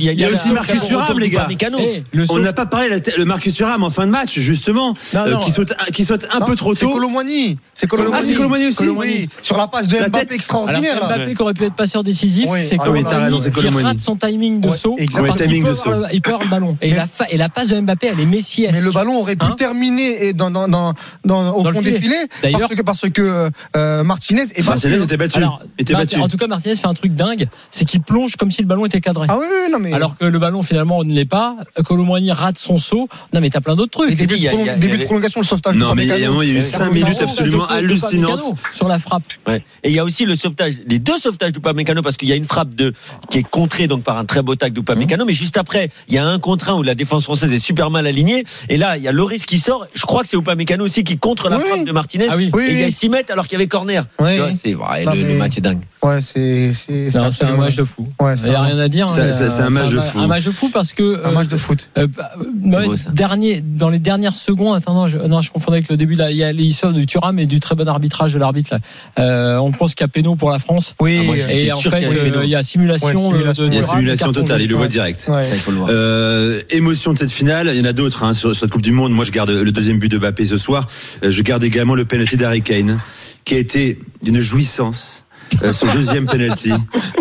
Il 0.00 0.02
il 0.12 0.18
y 0.20 0.24
a 0.24 0.28
aussi 0.30 0.50
Marcus 0.52 0.80
Thuram, 0.82 1.18
les 1.18 1.28
gars. 1.28 1.46
Eh, 1.78 2.02
le 2.12 2.24
On 2.30 2.38
n'a 2.38 2.54
pas 2.54 2.64
parlé 2.64 2.88
de 3.00 3.24
Marcus 3.24 3.54
Thuram 3.54 3.82
en 3.82 3.90
fin 3.90 4.06
de 4.06 4.12
match 4.12 4.38
justement, 4.38 4.94
Non, 5.14 5.20
euh, 5.26 5.36
qui 5.40 5.52
saute 5.52 5.74
qui 5.92 6.06
saute 6.06 6.26
un 6.32 6.38
Non, 6.40 6.46
peu 6.46 6.56
trop 6.56 6.74
C'est 6.74 6.86
tôt. 6.86 6.92
C'est 6.92 6.94
Colomboigny. 6.94 7.58
Ah, 7.60 7.68
c'est 7.74 7.86
Colomboigny 8.34 8.66
aussi 8.68 9.28
sur 9.42 9.58
la 9.58 9.68
passe 9.68 9.88
de 9.88 9.96
La 9.98 10.08
Mbappé 10.08 10.34
extraordinaire. 10.34 11.04
Mbappé 11.06 11.34
qui 11.34 11.42
aurait 11.42 11.52
pu 11.54 11.64
être 11.64 11.74
passeur 11.76 12.02
décisif, 12.02 12.46
c'est 12.60 12.76
Ah 12.80 12.84
qui 12.84 13.50
Colomboigny. 13.50 13.84
rate 13.84 14.00
son 14.00 14.16
timing 14.16 14.60
de 14.60 14.72
saut. 14.72 14.96
Il 14.98 16.22
peut 16.22 16.30
avoir 16.30 16.44
le 16.44 16.50
ballon. 16.50 16.78
Et, 16.80 16.94
la, 17.36 17.48
passe 17.50 17.68
de 17.68 17.78
Mbappé, 17.78 18.08
elle 18.12 18.20
est 18.20 18.26
messiesque. 18.26 18.72
Mais 18.72 18.80
le 18.80 18.90
ballon 18.90 19.20
aurait 19.20 19.36
pu 19.36 19.44
Hein 19.44 19.54
terminer 19.58 20.32
au 20.32 21.64
fond 21.64 21.72
filet. 21.80 21.90
des 21.92 21.98
filets 22.00 22.26
D'ailleurs- 22.42 22.60
parce 22.60 22.74
que, 22.74 22.82
parce 22.82 23.00
que 23.12 23.50
euh, 23.74 24.04
Martinez. 24.04 24.44
Martinez 24.64 25.02
était 25.02 25.16
battu. 25.16 25.38
Alors, 25.38 25.60
était 25.78 25.92
Marti- 25.92 26.14
battu. 26.14 26.24
en 26.24 26.28
tout 26.28 26.36
cas, 26.36 26.46
Martinez 26.46 26.76
fait 26.76 26.86
un 26.86 26.94
truc 26.94 27.14
dingue, 27.14 27.48
c'est 27.70 27.84
qu'il 27.84 28.00
plonge 28.02 28.36
comme 28.36 28.50
si 28.50 28.62
le 28.62 28.68
ballon 28.68 28.86
était 28.86 29.00
cadré. 29.00 29.26
Ah 29.30 29.38
oui, 29.38 29.46
oui, 29.50 29.72
non 29.72 29.78
mais. 29.78 29.92
Alors 29.92 30.16
que 30.16 30.24
le 30.24 30.38
ballon 30.38 30.62
finalement 30.62 31.02
ne 31.04 31.12
l'est 31.12 31.24
pas. 31.24 31.56
Colomboigny 31.84 32.32
rate 32.32 32.58
son 32.58 32.78
saut. 32.78 33.08
Non 33.32 33.40
mais 33.40 33.50
t'as 33.50 33.60
plein 33.60 33.76
d'autres 33.76 34.04
Et 34.04 34.06
trucs. 34.14 34.18
début, 34.18 34.34
il 34.36 34.42
y 34.42 34.48
a- 34.48 34.52
de, 34.52 34.56
prolong- 34.56 34.64
il 34.64 34.66
y 34.66 34.70
a- 34.70 34.74
début 34.76 34.86
il 34.86 34.90
y 34.90 34.94
a- 34.94 34.98
de 34.98 35.04
prolongation, 35.04 35.40
le 35.40 35.46
sauvetage. 35.46 35.76
Non 35.76 35.94
mais 35.94 36.04
il 36.04 36.08
y 36.08 36.12
a 36.12 36.18
eu 36.18 36.22
Et 36.56 36.60
5 36.60 36.76
Upamecano, 36.86 36.92
minutes 36.92 37.22
absolument 37.22 37.66
hallucinantes. 37.66 38.40
Upamecano 38.40 38.56
sur 38.74 38.88
la 38.88 38.98
frappe. 38.98 39.22
Ouais. 39.46 39.64
Et 39.82 39.90
il 39.90 39.94
y 39.94 39.98
a 39.98 40.04
aussi 40.04 40.24
le 40.26 40.36
sauvetage, 40.36 40.74
les 40.86 40.98
deux 40.98 41.18
sauvetages 41.18 41.52
d'Upamecano 41.52 42.02
parce 42.02 42.16
qu'il 42.16 42.28
y 42.28 42.32
a 42.32 42.36
une 42.36 42.44
frappe 42.44 42.74
de 42.74 42.92
qui 43.30 43.38
est 43.38 43.42
contrée 43.48 43.86
donc 43.86 44.02
par 44.02 44.18
un 44.18 44.24
très 44.24 44.42
beau 44.42 44.54
tac 44.54 44.72
d'Upamecano, 44.72 45.24
mais 45.24 45.32
juste 45.34 45.56
après 45.56 45.90
il 46.08 46.14
y 46.14 46.18
a 46.18 46.26
un 46.26 46.38
contre 46.38 46.70
un 46.70 46.74
où 46.74 46.82
la 46.82 46.94
défense 46.94 47.24
française 47.24 47.52
est 47.52 47.58
super 47.58 47.90
mal 47.90 48.06
alignée 48.06 48.44
et 48.68 48.76
là 48.76 48.96
il 48.96 49.02
y 49.02 49.08
a 49.08 49.12
Loris 49.12 49.46
qui 49.46 49.58
sort. 49.58 49.86
Je 49.94 50.02
crois 50.06 50.22
que 50.22 50.28
c'est 50.28 50.36
Upamecano 50.36 50.84
aussi 50.84 51.04
qui 51.04 51.18
contre 51.18 51.48
la 51.48 51.58
Oui. 51.58 51.64
frappe 51.68 51.84
de 51.84 51.92
Martinez. 51.92 52.26
Ah 52.30 52.36
oui. 52.36 52.50
Et 52.58 52.72
il 52.72 52.78
y 52.78 52.82
a 52.82 52.86
oui. 52.86 52.92
6 52.92 53.08
mètres 53.08 53.32
alors 53.32 53.46
qu'il 53.46 53.55
y 53.56 53.62
avait 53.62 53.68
corner. 53.68 54.06
Oui. 54.20 54.34
Tu 54.34 54.38
vois, 54.38 54.52
c'est 54.52 54.74
ouais, 54.74 55.04
Non, 55.04 55.12
le, 55.12 55.20
le 55.22 55.26
mais- 55.28 55.34
match 55.34 55.58
est 55.58 55.60
dingue. 55.62 55.80
Ouais, 56.06 56.20
c'est. 56.22 56.72
C'est 56.74 57.10
c'est 57.10 57.44
un 57.44 57.56
match 57.56 57.76
de 57.76 57.84
fou. 57.84 58.06
Ouais, 58.20 58.34
Il 58.34 58.38
c'est 58.38 58.48
n'y 58.48 58.54
a 58.54 58.62
rien 58.62 58.78
à 58.78 58.88
dire. 58.88 59.08
Ça- 59.08 59.22
hein. 59.22 59.32
c'est 59.32 59.62
un 59.62 59.70
match 59.70 59.90
de 59.90 59.98
fou. 60.00 60.18
Un 60.20 60.26
match 60.26 60.44
de 60.44 60.50
fou 60.50 60.70
parce 60.72 60.92
que 60.92 61.24
Un 61.24 61.28
euh, 61.30 61.32
match 61.32 61.48
de 61.48 61.56
foot. 61.56 61.88
Euh, 61.98 62.06
bah, 62.06 62.30
euh, 62.38 62.44
ouais, 62.78 62.86
beau, 62.86 62.96
ça. 62.96 63.10
dernier, 63.10 63.60
dans 63.60 63.88
les 63.90 63.98
dernières 63.98 64.32
secondes, 64.32 64.76
attends, 64.76 64.94
non, 64.94 65.06
je, 65.08 65.18
non, 65.18 65.40
je 65.40 65.50
confondais 65.50 65.78
avec 65.78 65.88
le 65.90 65.96
début, 65.96 66.14
là, 66.14 66.30
il 66.30 66.36
y 66.36 66.44
a 66.44 66.52
l'histoire 66.52 66.92
du 66.92 67.06
Thuram 67.06 67.38
et 67.38 67.46
du 67.46 67.60
très 67.60 67.74
bon 67.74 67.88
arbitrage 67.88 68.32
de 68.34 68.38
l'arbitre, 68.38 68.74
là. 68.74 68.80
Euh, 69.18 69.56
on 69.58 69.72
pense 69.72 69.94
qu'il 69.94 70.04
y 70.04 70.04
a 70.04 70.08
péno 70.08 70.36
pour 70.36 70.50
la 70.50 70.58
France. 70.58 70.94
Oui. 71.00 71.18
Ah, 71.20 71.24
moi, 71.24 71.34
euh, 71.36 71.48
Et 71.48 71.72
en 71.72 71.80
fait, 71.80 72.02
y 72.02 72.04
euh, 72.06 72.44
il 72.44 72.50
y 72.50 72.54
a 72.54 72.62
simulation, 72.62 73.08
Ouais, 73.08 73.14
de- 73.14 73.54
simulation. 73.54 73.64
de, 73.64 73.68
Il 73.68 73.74
y 73.74 73.78
a 73.78 73.80
Thuram, 73.82 73.96
simulation 73.98 74.32
totale, 74.32 74.62
il 74.62 74.68
le 74.68 74.74
voit 74.74 74.88
direct. 74.88 75.26
ouais. 75.28 75.44
Ça 75.44 75.54
il 75.54 75.60
faut 75.60 75.70
le 75.72 75.76
voir. 75.78 75.88
Euh, 75.90 76.60
émotion 76.70 77.12
de 77.12 77.18
cette 77.18 77.30
finale, 77.32 77.70
il 77.72 77.78
y 77.78 77.80
en 77.80 77.84
a 77.88 77.92
d'autres 77.92 78.24
hein, 78.24 78.34
sur, 78.34 78.54
sur 78.54 78.60
cette 78.60 78.70
Coupe 78.70 78.82
du 78.82 78.92
Monde. 78.92 79.12
Moi, 79.12 79.24
je 79.24 79.30
garde 79.32 79.50
le 79.50 79.72
deuxième 79.72 79.98
but 79.98 80.10
de 80.10 80.18
Mbappé 80.18 80.44
ce 80.46 80.56
soir. 80.56 80.86
Euh, 81.24 81.30
je 81.30 81.42
garde 81.42 81.64
également 81.64 81.94
le 81.94 82.04
penalty 82.04 82.36
d'Harry 82.36 82.62
Kane, 82.62 83.00
qui 83.44 83.54
a 83.54 83.58
été 83.58 83.98
d'une 84.22 84.40
jouissance. 84.40 85.25
Euh, 85.62 85.72
son 85.72 85.90
deuxième 85.92 86.26
penalty. 86.26 86.72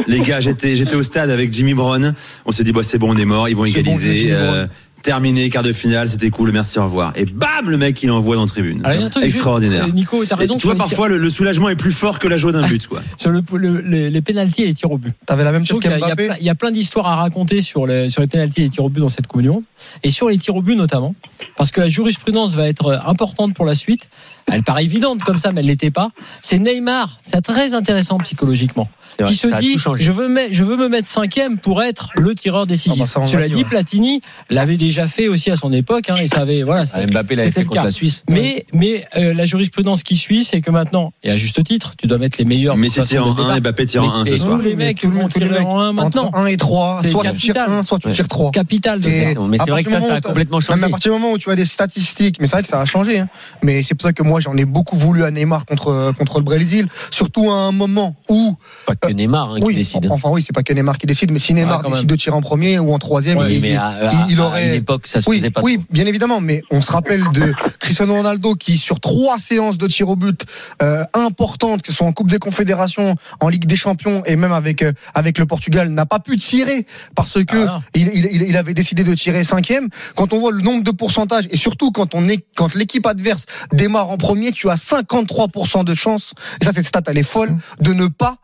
Les 0.08 0.22
gars, 0.22 0.39
j'étais 0.39 0.75
j'étais 0.75 0.96
au 0.96 1.04
stade 1.04 1.30
avec 1.30 1.54
Jimmy 1.54 1.74
Brown. 1.74 2.13
On 2.46 2.51
s'est 2.51 2.63
dit 2.63 2.72
bah 2.72 2.82
c'est 2.84 2.98
bon, 2.98 3.13
on 3.13 3.18
est 3.18 3.25
mort, 3.25 3.48
ils 3.50 3.56
vont 3.56 3.63
bon, 3.63 3.70
égaliser. 3.70 4.27
Euh, 4.32 4.68
terminé, 5.01 5.51
quart 5.51 5.62
de 5.62 5.72
finale, 5.72 6.10
c'était 6.10 6.32
cool, 6.32 6.51
merci, 6.51 6.80
au 6.80 6.84
revoir. 6.84 7.13
Et 7.15 7.25
bam, 7.25 7.70
le 7.70 7.77
mec, 7.77 8.01
il 8.01 8.10
envoie 8.10 8.36
dans 8.36 8.42
la 8.42 8.48
tribune. 8.48 8.82
Truc 9.12 9.24
Extraordinaire. 9.24 9.84
juste- 9.84 9.96
Nico, 9.96 10.25
t'as 10.25 10.36
raison. 10.36 10.56
Et 10.56 10.58
tu 10.58 10.63
vois, 10.65 10.74
sur 10.74 10.77
parfois, 10.84 11.10
le, 11.10 11.20
le 11.20 11.30
soulagement 11.30 11.70
est 11.70 11.75
plus 11.75 11.92
fort 11.92 12.18
que 12.18 12.27
la 12.27 12.38
joie 12.38 12.51
d'un 12.51 12.68
but, 12.68 12.88
quoi. 12.88 13.04
Sur 13.18 13.30
le, 13.30 13.44
le- 13.54 13.82
les, 13.82 14.10
les 14.10 14.22
pénalties 14.24 14.63
et 14.63 14.65
les 14.68 14.74
tirs 14.74 14.89
au 14.92 14.98
but. 14.98 15.13
T'avais 15.27 15.44
la 15.44 15.51
même 15.51 15.63
chose 15.63 15.77
il 15.84 15.92
y 15.92 15.94
a 15.94 16.15
plein- 16.15 16.36
il 16.39 16.46
y 16.46 16.50
a 16.50 16.56
plein 16.56 16.72
d'histoires 16.72 17.06
à 17.08 17.15
raconter 17.18 17.62
sur 17.62 17.86
les, 17.86 18.10
sur 18.10 18.22
les 18.22 18.27
pénalties 18.27 18.62
et 18.62 18.63
les 18.63 18.70
tirs 18.72 18.84
au 18.84 18.89
but 18.89 19.00
dans 19.00 19.10
cette 19.10 19.27
Coupe 19.27 19.44
du 19.44 19.50
Monde. 19.50 19.63
Et 20.01 20.10
sur 20.10 20.27
les 20.30 20.39
tirs 20.39 20.56
au 20.56 20.63
but 20.63 20.75
notamment. 20.75 21.13
Parce 21.56 21.70
que 21.70 21.82
la 21.82 21.88
jurisprudence 21.89 22.56
va 22.56 22.68
être 22.68 23.00
importante 23.06 23.54
pour 23.54 23.65
la 23.65 23.75
suite. 23.75 24.10
Elle 24.52 24.64
paraît 24.64 24.84
évidente 24.84 25.24
comme 25.24 25.38
ça, 25.40 25.52
mais 25.52 25.62
elle 25.62 25.68
l'était 25.68 25.92
pas. 25.92 26.10
C'est 26.42 26.60
Neymar. 26.60 27.18
C'est 27.24 27.42
très 27.42 27.74
intéressant 27.74 28.20
psychologiquement. 28.20 28.88
C'est 29.18 29.24
vrai, 29.24 29.32
qui 29.32 29.38
se 29.40 29.48
dit, 29.62 29.75
tout 29.82 29.96
je 29.96 30.12
veux, 30.12 30.28
me- 30.28 30.52
je 30.52 30.64
veux 30.64 30.75
me 30.75 30.90
mettre 30.90 31.08
cinquième 31.08 31.58
pour 31.58 31.82
être 31.82 32.10
le 32.16 32.36
tireur 32.36 32.68
décisif. 32.68 33.10
Ah 33.16 33.20
bah 33.22 33.28
Cela 33.28 33.48
dit, 33.48 33.56
ouais. 33.56 33.64
Platini 33.64 34.20
l'avait 34.50 34.75
déjà 34.75 35.08
fait 35.08 35.30
aussi 35.30 35.50
à 35.52 35.56
son 35.56 35.72
époque. 35.72 36.10
Hein, 36.10 36.18
et 36.18 36.28
ça 36.28 36.42
avait, 36.42 36.64
voilà, 36.64 36.86
ça 36.86 36.98
Ah, 37.00 37.08
Mbappé 37.08 37.36
l'avait 37.38 37.52
fait 37.52 37.62
le 37.62 37.68
contre 37.68 37.80
cas. 37.82 37.86
la 37.86 37.92
Suisse. 37.92 38.24
mais, 38.30 38.66
mais 38.74 39.06
euh, 39.16 39.34
la 39.34 39.46
jurisprudence 39.46 40.04
qui 40.04 40.18
suit, 40.18 40.44
c'est 40.44 40.60
que 40.60 40.70
maintenant, 40.70 41.14
et 41.24 41.32
à 41.32 41.38
juste 41.38 41.64
titre, 41.64 41.94
tu 41.98 42.08
dois 42.08 42.18
mettre 42.18 42.38
les 42.40 42.46
meilleurs. 42.46 42.75
Façon, 42.78 43.18
en 43.20 43.34
de 43.34 43.40
1 43.40 43.44
départ. 43.44 43.56
et 43.58 43.60
Mbappé 43.62 43.86
tire 43.86 44.04
en 44.04 44.08
Mais- 44.08 44.14
1 44.14 44.25
ce 44.25 44.34
et 44.34 44.38
soir. 44.38 44.58
tous 44.58 44.64
les 44.66 44.75
mecs 44.75 45.02
les 45.02 45.10
tirer 45.30 45.50
mecs, 45.50 45.62
en 45.68 45.80
1 45.80 45.94
maintenant. 45.94 46.25
Entre 46.25 46.38
1 46.38 46.46
et 46.48 46.58
3, 46.58 47.00
C'est 47.02 47.10
soit 47.12 47.24
tu 47.24 47.38
tires 47.38 47.54
capital. 47.56 47.70
1, 47.80 47.84
soit 47.84 48.00
tu 48.00 48.12
tires 48.12 48.28
3. 48.28 48.52
Capital. 48.52 49.00
Mais 49.06 49.58
c'est 49.58 49.72
vrai 49.72 49.84
que 49.86 49.92
ça, 49.92 50.14
a 50.14 50.22
complètement 50.22 50.58
Même 50.58 50.62
changé. 50.62 50.84
à 50.84 50.90
partir 50.90 51.14
du 51.14 51.20
moment 51.20 51.32
où 51.34 51.38
tu 51.38 51.50
as 51.50 51.56
des 51.56 51.66
statistiques, 51.66 52.38
mais 52.42 52.48
c'est 52.48 52.58
vrai 52.58 52.64
que 52.64 52.70
ça 52.70 52.82
a 52.82 52.86
changé. 52.86 53.20
hein. 53.20 53.28
Mais 53.64 53.82
c'est 53.82 53.96
pour 53.96 54.04
ça 54.04 54.12
que 54.14 54.24
moi 54.24 54.35
j'en 54.39 54.56
ai 54.58 54.65
beaucoup 54.65 54.98
voulu 54.98 55.24
à 55.24 55.32
Neymar 55.32 55.65
contre 55.65 56.13
contre 56.18 56.38
le 56.39 56.44
Brésil, 56.44 56.88
surtout 57.12 57.50
à 57.51 57.56
un 57.56 57.72
moment 57.72 58.15
où 58.30 58.56
Pas 58.86 58.96
que 58.96 59.12
Neymar 59.12 59.51
hein, 59.54 59.60
qui 59.60 59.65
oui, 59.65 59.75
décide. 59.75 60.08
enfin 60.10 60.30
oui, 60.30 60.42
c'est 60.42 60.54
pas 60.54 60.63
que 60.63 60.74
Neymar 60.74 60.98
qui 60.98 61.06
décide, 61.06 61.32
mais 61.32 61.39
si 61.39 61.54
Neymar 61.54 61.80
Ouais, 61.84 61.89
décide 61.92 62.04
même. 62.08 62.12
de 62.12 62.15
tirer 62.15 62.36
en 62.36 62.42
premier 62.42 62.80
ou 62.80 62.94
en 62.94 63.00
troisième, 63.00 63.38
Ouais, 63.38 63.54
il, 63.54 63.62
mais 63.62 63.72
il- 63.72 63.75
à, 63.77 64.25
il 64.30 64.39
à 64.39 64.46
aurait 64.46 64.68
une 64.68 64.74
époque, 64.75 65.08
ça 65.08 65.22
se 65.22 65.30
oui, 65.30 65.38
faisait 65.38 65.50
pas 65.51 65.62
oui, 65.62 65.75
trop. 65.77 65.86
bien 65.92 66.06
évidemment, 66.06 66.42
mais 66.42 66.62
on 66.72 66.82
se 66.82 66.92
rappelle 66.92 67.24
de 67.34 67.54
Cristiano 67.80 68.13
Ronaldo 68.13 68.56
qui, 68.56 68.77
sur 68.77 69.00
trois 69.00 69.38
séances 69.39 69.77
de 69.77 69.88
tir 69.88 70.10
au 70.10 70.15
but 70.15 70.46
euh, 70.82 71.04
importantes, 71.13 71.82
que 71.82 71.92
ce 71.92 71.98
soit 71.98 72.08
en 72.08 72.13
Coupe 72.13 72.30
des 72.30 72.39
Confédérations, 72.39 73.15
en 73.39 73.50
Ligue 73.50 73.65
des 73.65 73.75
Champions 73.75 74.24
et 74.25 74.36
même 74.36 74.54
avec 74.54 74.82
euh, 74.82 74.92
avec 75.13 75.38
le 75.38 75.46
Portugal, 75.46 75.89
n'a 75.89 76.06
pas 76.06 76.20
pu 76.20 76.38
tirer 76.38 76.86
parce 77.15 77.44
que 77.44 77.58
Ah, 77.58 77.65
non. 77.65 77.80
il, 77.94 78.10
il, 78.13 78.25
il- 78.32 78.42
il 78.44 78.58
avait 78.58 78.74
décidé 78.74 79.04
de 79.04 79.13
tirer 79.15 79.44
cinquième. 79.44 79.89
Quand 80.15 80.34
on 80.34 80.39
voit 80.39 80.51
le 80.51 80.62
nombre 80.62 80.84
de 80.84 80.92
pourcentages 80.92 81.48
et 81.50 81.58
surtout 81.58 81.92
quand 81.92 82.15
on 82.15 82.27
est 82.27 82.46
quand 82.56 82.75
l'équipe 82.75 83.06
adverse 83.06 83.46
démarre 83.74 84.10
en 84.10 84.18
premier, 84.25 84.51
tu 84.51 84.72
as 84.72 84.75
53% 84.75 85.84
de 85.84 85.94
chance. 85.94 86.34
Et 86.60 86.65
ça, 86.65 86.74
cette 86.74 86.88
stat, 86.88 87.03
elle 87.05 87.20
est 87.20 87.24
folle 87.24 87.55
de 87.79 87.94
ne 87.94 88.08
pas 88.08 88.38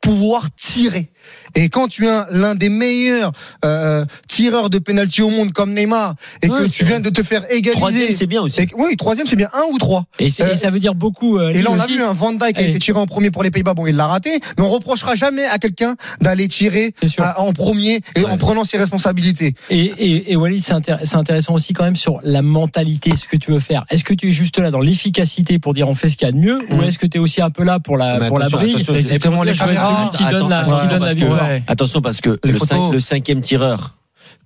pouvoir 0.00 0.48
tirer. 0.54 1.08
Et 1.54 1.68
quand 1.68 1.88
tu 1.88 2.06
es 2.06 2.10
l'un 2.30 2.54
des 2.54 2.68
meilleurs 2.68 3.32
euh, 3.64 4.04
tireurs 4.28 4.70
de 4.70 4.78
pénalty 4.78 5.22
au 5.22 5.28
monde 5.30 5.52
comme 5.52 5.74
Neymar 5.74 6.14
et 6.42 6.48
Ouais, 6.48 6.60
que 6.64 6.68
tu 6.68 6.84
viens 6.84 7.00
de 7.00 7.10
te 7.10 7.22
faire 7.22 7.44
égaliser, 7.50 7.72
Troisième, 7.72 8.12
c'est 8.14 8.26
bien 8.26 8.40
aussi. 8.42 8.60
et 8.62 8.68
oui, 8.76 8.96
troisième 8.96 9.26
c'est 9.26 9.36
bien 9.36 9.48
un 9.52 9.64
ou 9.72 9.78
trois. 9.78 10.04
Et, 10.18 10.28
Euh, 10.40 10.54
ça 10.54 10.70
veut 10.70 10.78
dire 10.78 10.94
beaucoup. 10.94 11.38
euh, 11.38 11.50
Et 11.50 11.60
là, 11.62 11.70
on 11.70 11.74
lui 11.74 11.80
a 11.80 11.84
aussi. 11.84 11.96
vu 11.96 12.02
un 12.02 12.12
Van 12.12 12.32
Dijk 12.32 12.54
qui 12.54 12.60
a 12.60 12.66
été 12.66 12.78
tiré 12.78 12.98
en 12.98 13.06
premier 13.06 13.30
pour 13.30 13.42
les 13.42 13.50
Pays-Bas. 13.50 13.74
Bon, 13.74 13.86
il 13.86 13.96
l'a 13.96 14.06
raté, 14.06 14.40
mais 14.56 14.64
on 14.64 14.68
reprochera 14.70 15.14
jamais 15.16 15.44
à 15.44 15.58
quelqu'un 15.58 15.96
d'aller 16.20 16.48
tirer 16.48 16.94
en 17.36 17.52
premier 17.52 18.00
et 18.14 18.20
Ouais. 18.20 18.26
en 18.30 18.36
prenant 18.38 18.64
ses 18.64 18.78
responsabilités. 18.78 19.54
Et, 19.70 19.80
et, 19.98 20.32
et 20.32 20.36
Walid, 20.36 20.62
c'est 20.62 20.74
intér- 20.74 21.00
c'est 21.04 21.16
intéressant 21.16 21.54
aussi 21.54 21.72
quand 21.72 21.84
même 21.84 21.96
sur 21.96 22.20
la 22.22 22.42
mentalité, 22.42 23.16
ce 23.16 23.26
que 23.26 23.36
tu 23.36 23.50
veux 23.52 23.60
faire. 23.60 23.84
Est-ce 23.90 24.04
que 24.04 24.14
tu 24.14 24.28
es 24.28 24.32
juste 24.32 24.58
là 24.58 24.70
dans 24.70 24.80
l'efficacité 24.80 25.58
pour 25.58 25.74
dire 25.74 25.88
on 25.88 25.94
fait 25.94 26.08
ce 26.08 26.16
qu'il 26.16 26.26
y 26.26 26.28
a 26.28 26.32
de 26.32 26.38
mieux, 26.38 26.60
ou 26.70 26.76
Mhm. 26.76 26.84
est-ce 26.84 26.98
que 26.98 27.06
tu 27.06 27.18
es 27.18 27.20
aussi 27.20 27.40
un 27.42 27.50
peu 27.50 27.64
là 27.64 27.80
pour 27.80 27.96
la, 27.96 28.18
Mais 28.20 28.28
pour 28.28 28.38
la 28.38 28.48
brille? 28.48 28.76
exactement, 28.94 29.42
les 29.42 29.52
caméras. 29.52 29.87
Celui 29.96 30.10
qui 30.24 30.30
donne 30.32 30.48
la, 30.48 30.58
Attends, 30.60 30.78
qui 30.80 30.86
donne 30.88 30.92
la 30.92 30.98
parce 30.98 31.14
que- 31.14 31.18
victoire. 31.20 31.48
Ouais. 31.48 31.62
Attention 31.66 32.00
parce 32.00 32.20
que 32.20 32.38
le, 32.44 33.00
cinquième 33.00 33.40
tireur, 33.40 33.94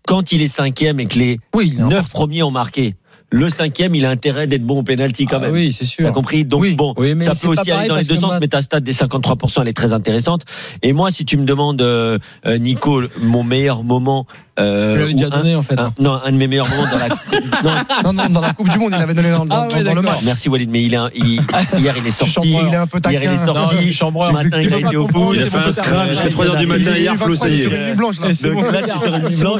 quand 0.06 0.32
il 0.32 0.42
est 0.42 0.48
cinquième 0.48 1.00
et 1.00 1.06
que 1.06 1.18
les 1.18 1.38
Oui, 1.54 1.74
neuf 1.78 2.08
premiers 2.10 2.42
ont 2.42 2.50
marqué, 2.50 2.96
le 3.34 3.48
cinquième, 3.48 3.94
il 3.94 4.04
a 4.04 4.10
intérêt 4.10 4.46
d'être 4.46 4.62
bon 4.62 4.80
au 4.80 4.82
penalty 4.82 5.24
quand 5.24 5.36
Ah 5.38 5.46
même. 5.46 5.52
oui, 5.52 5.72
c'est 5.72 5.84
T'as 5.86 5.90
sûr. 5.90 6.12
compris? 6.12 6.44
Donc 6.44 6.60
Oui. 6.60 6.74
bon, 6.74 6.92
Oui, 6.98 7.14
mais 7.14 7.24
ça 7.24 7.32
peut 7.34 7.48
aussi 7.48 7.70
aller 7.70 7.88
dans 7.88 7.96
les 7.96 8.04
deux 8.04 8.16
sens, 8.16 8.34
mais 8.40 8.48
ta 8.48 8.60
stat 8.60 8.80
des 8.80 8.92
53%, 8.92 9.62
elle 9.62 9.68
est 9.68 9.72
très 9.72 9.94
intéressante. 9.94 10.42
Et 10.82 10.92
moi, 10.92 11.10
si 11.10 11.24
tu 11.24 11.38
me 11.38 11.44
demandes, 11.46 11.80
euh, 11.80 12.18
euh, 12.46 12.58
Nico, 12.58 13.02
mon 13.22 13.42
meilleur 13.42 13.84
moment... 13.84 14.26
Euh, 14.60 14.92
Tu 14.92 14.98
l'avais 15.00 15.12
déjà 15.14 15.26
un- 15.26 15.30
donné 15.30 15.54
en 15.54 15.62
fait. 15.62 15.78
un- 15.80 15.94
non, 15.98 16.20
un 16.22 16.30
de 16.30 16.36
mes 16.36 16.46
meilleurs 16.46 16.68
moments 16.68 16.84
dans 16.90 16.98
la... 16.98 17.08
non, 18.04 18.12
Non, 18.12 18.22
non, 18.24 18.28
dans 18.28 18.40
la 18.42 18.52
Coupe 18.52 18.68
du 18.68 18.78
Monde, 18.78 18.92
il 18.94 19.02
avait 19.02 19.14
donné 19.14 19.30
dans, 19.30 19.46
dans- 19.46 19.66
Ah 19.70 19.74
ouais, 19.74 19.82
dans 19.82 19.94
le 19.94 20.02
match. 20.02 20.18
merci 20.24 20.50
Walid, 20.50 20.68
mais 20.70 20.82
il 20.82 20.92
est, 20.92 20.98
un- 20.98 21.08
il- 21.14 21.40
hier 21.78 21.94
il 21.96 22.06
est 22.06 22.10
sorti. 22.10 22.32
Chambreur. 22.34 22.64
Il 22.68 22.74
est 22.74 22.76
un 22.76 22.86
peu 22.86 23.00
taquin. 23.00 23.18
Hier 23.18 23.32
il 23.32 23.34
est 23.40 23.44
sorti. 23.46 23.88
je 23.90 23.92
chambreur. 23.96 24.28
Ce 24.28 24.32
matin, 24.34 24.60
il 24.60 24.74
a 24.74 24.78
été 24.78 24.96
au 24.98 25.08
foot. 25.08 25.36
Il 25.36 25.42
a 25.42 25.46
fait 25.46 25.56
un 25.56 25.70
scrum 25.70 26.08
jusqu'à 26.10 26.28
3 26.28 26.46
heures 26.48 26.56
du 26.56 26.64
Il 26.64 26.68
matin 26.68 26.90
hier, 26.96 27.14
Flo, 27.16 27.28
23 27.34 27.36
ça 27.36 27.48
y 27.54 27.58
sur 27.62 27.72
est. 27.72 27.94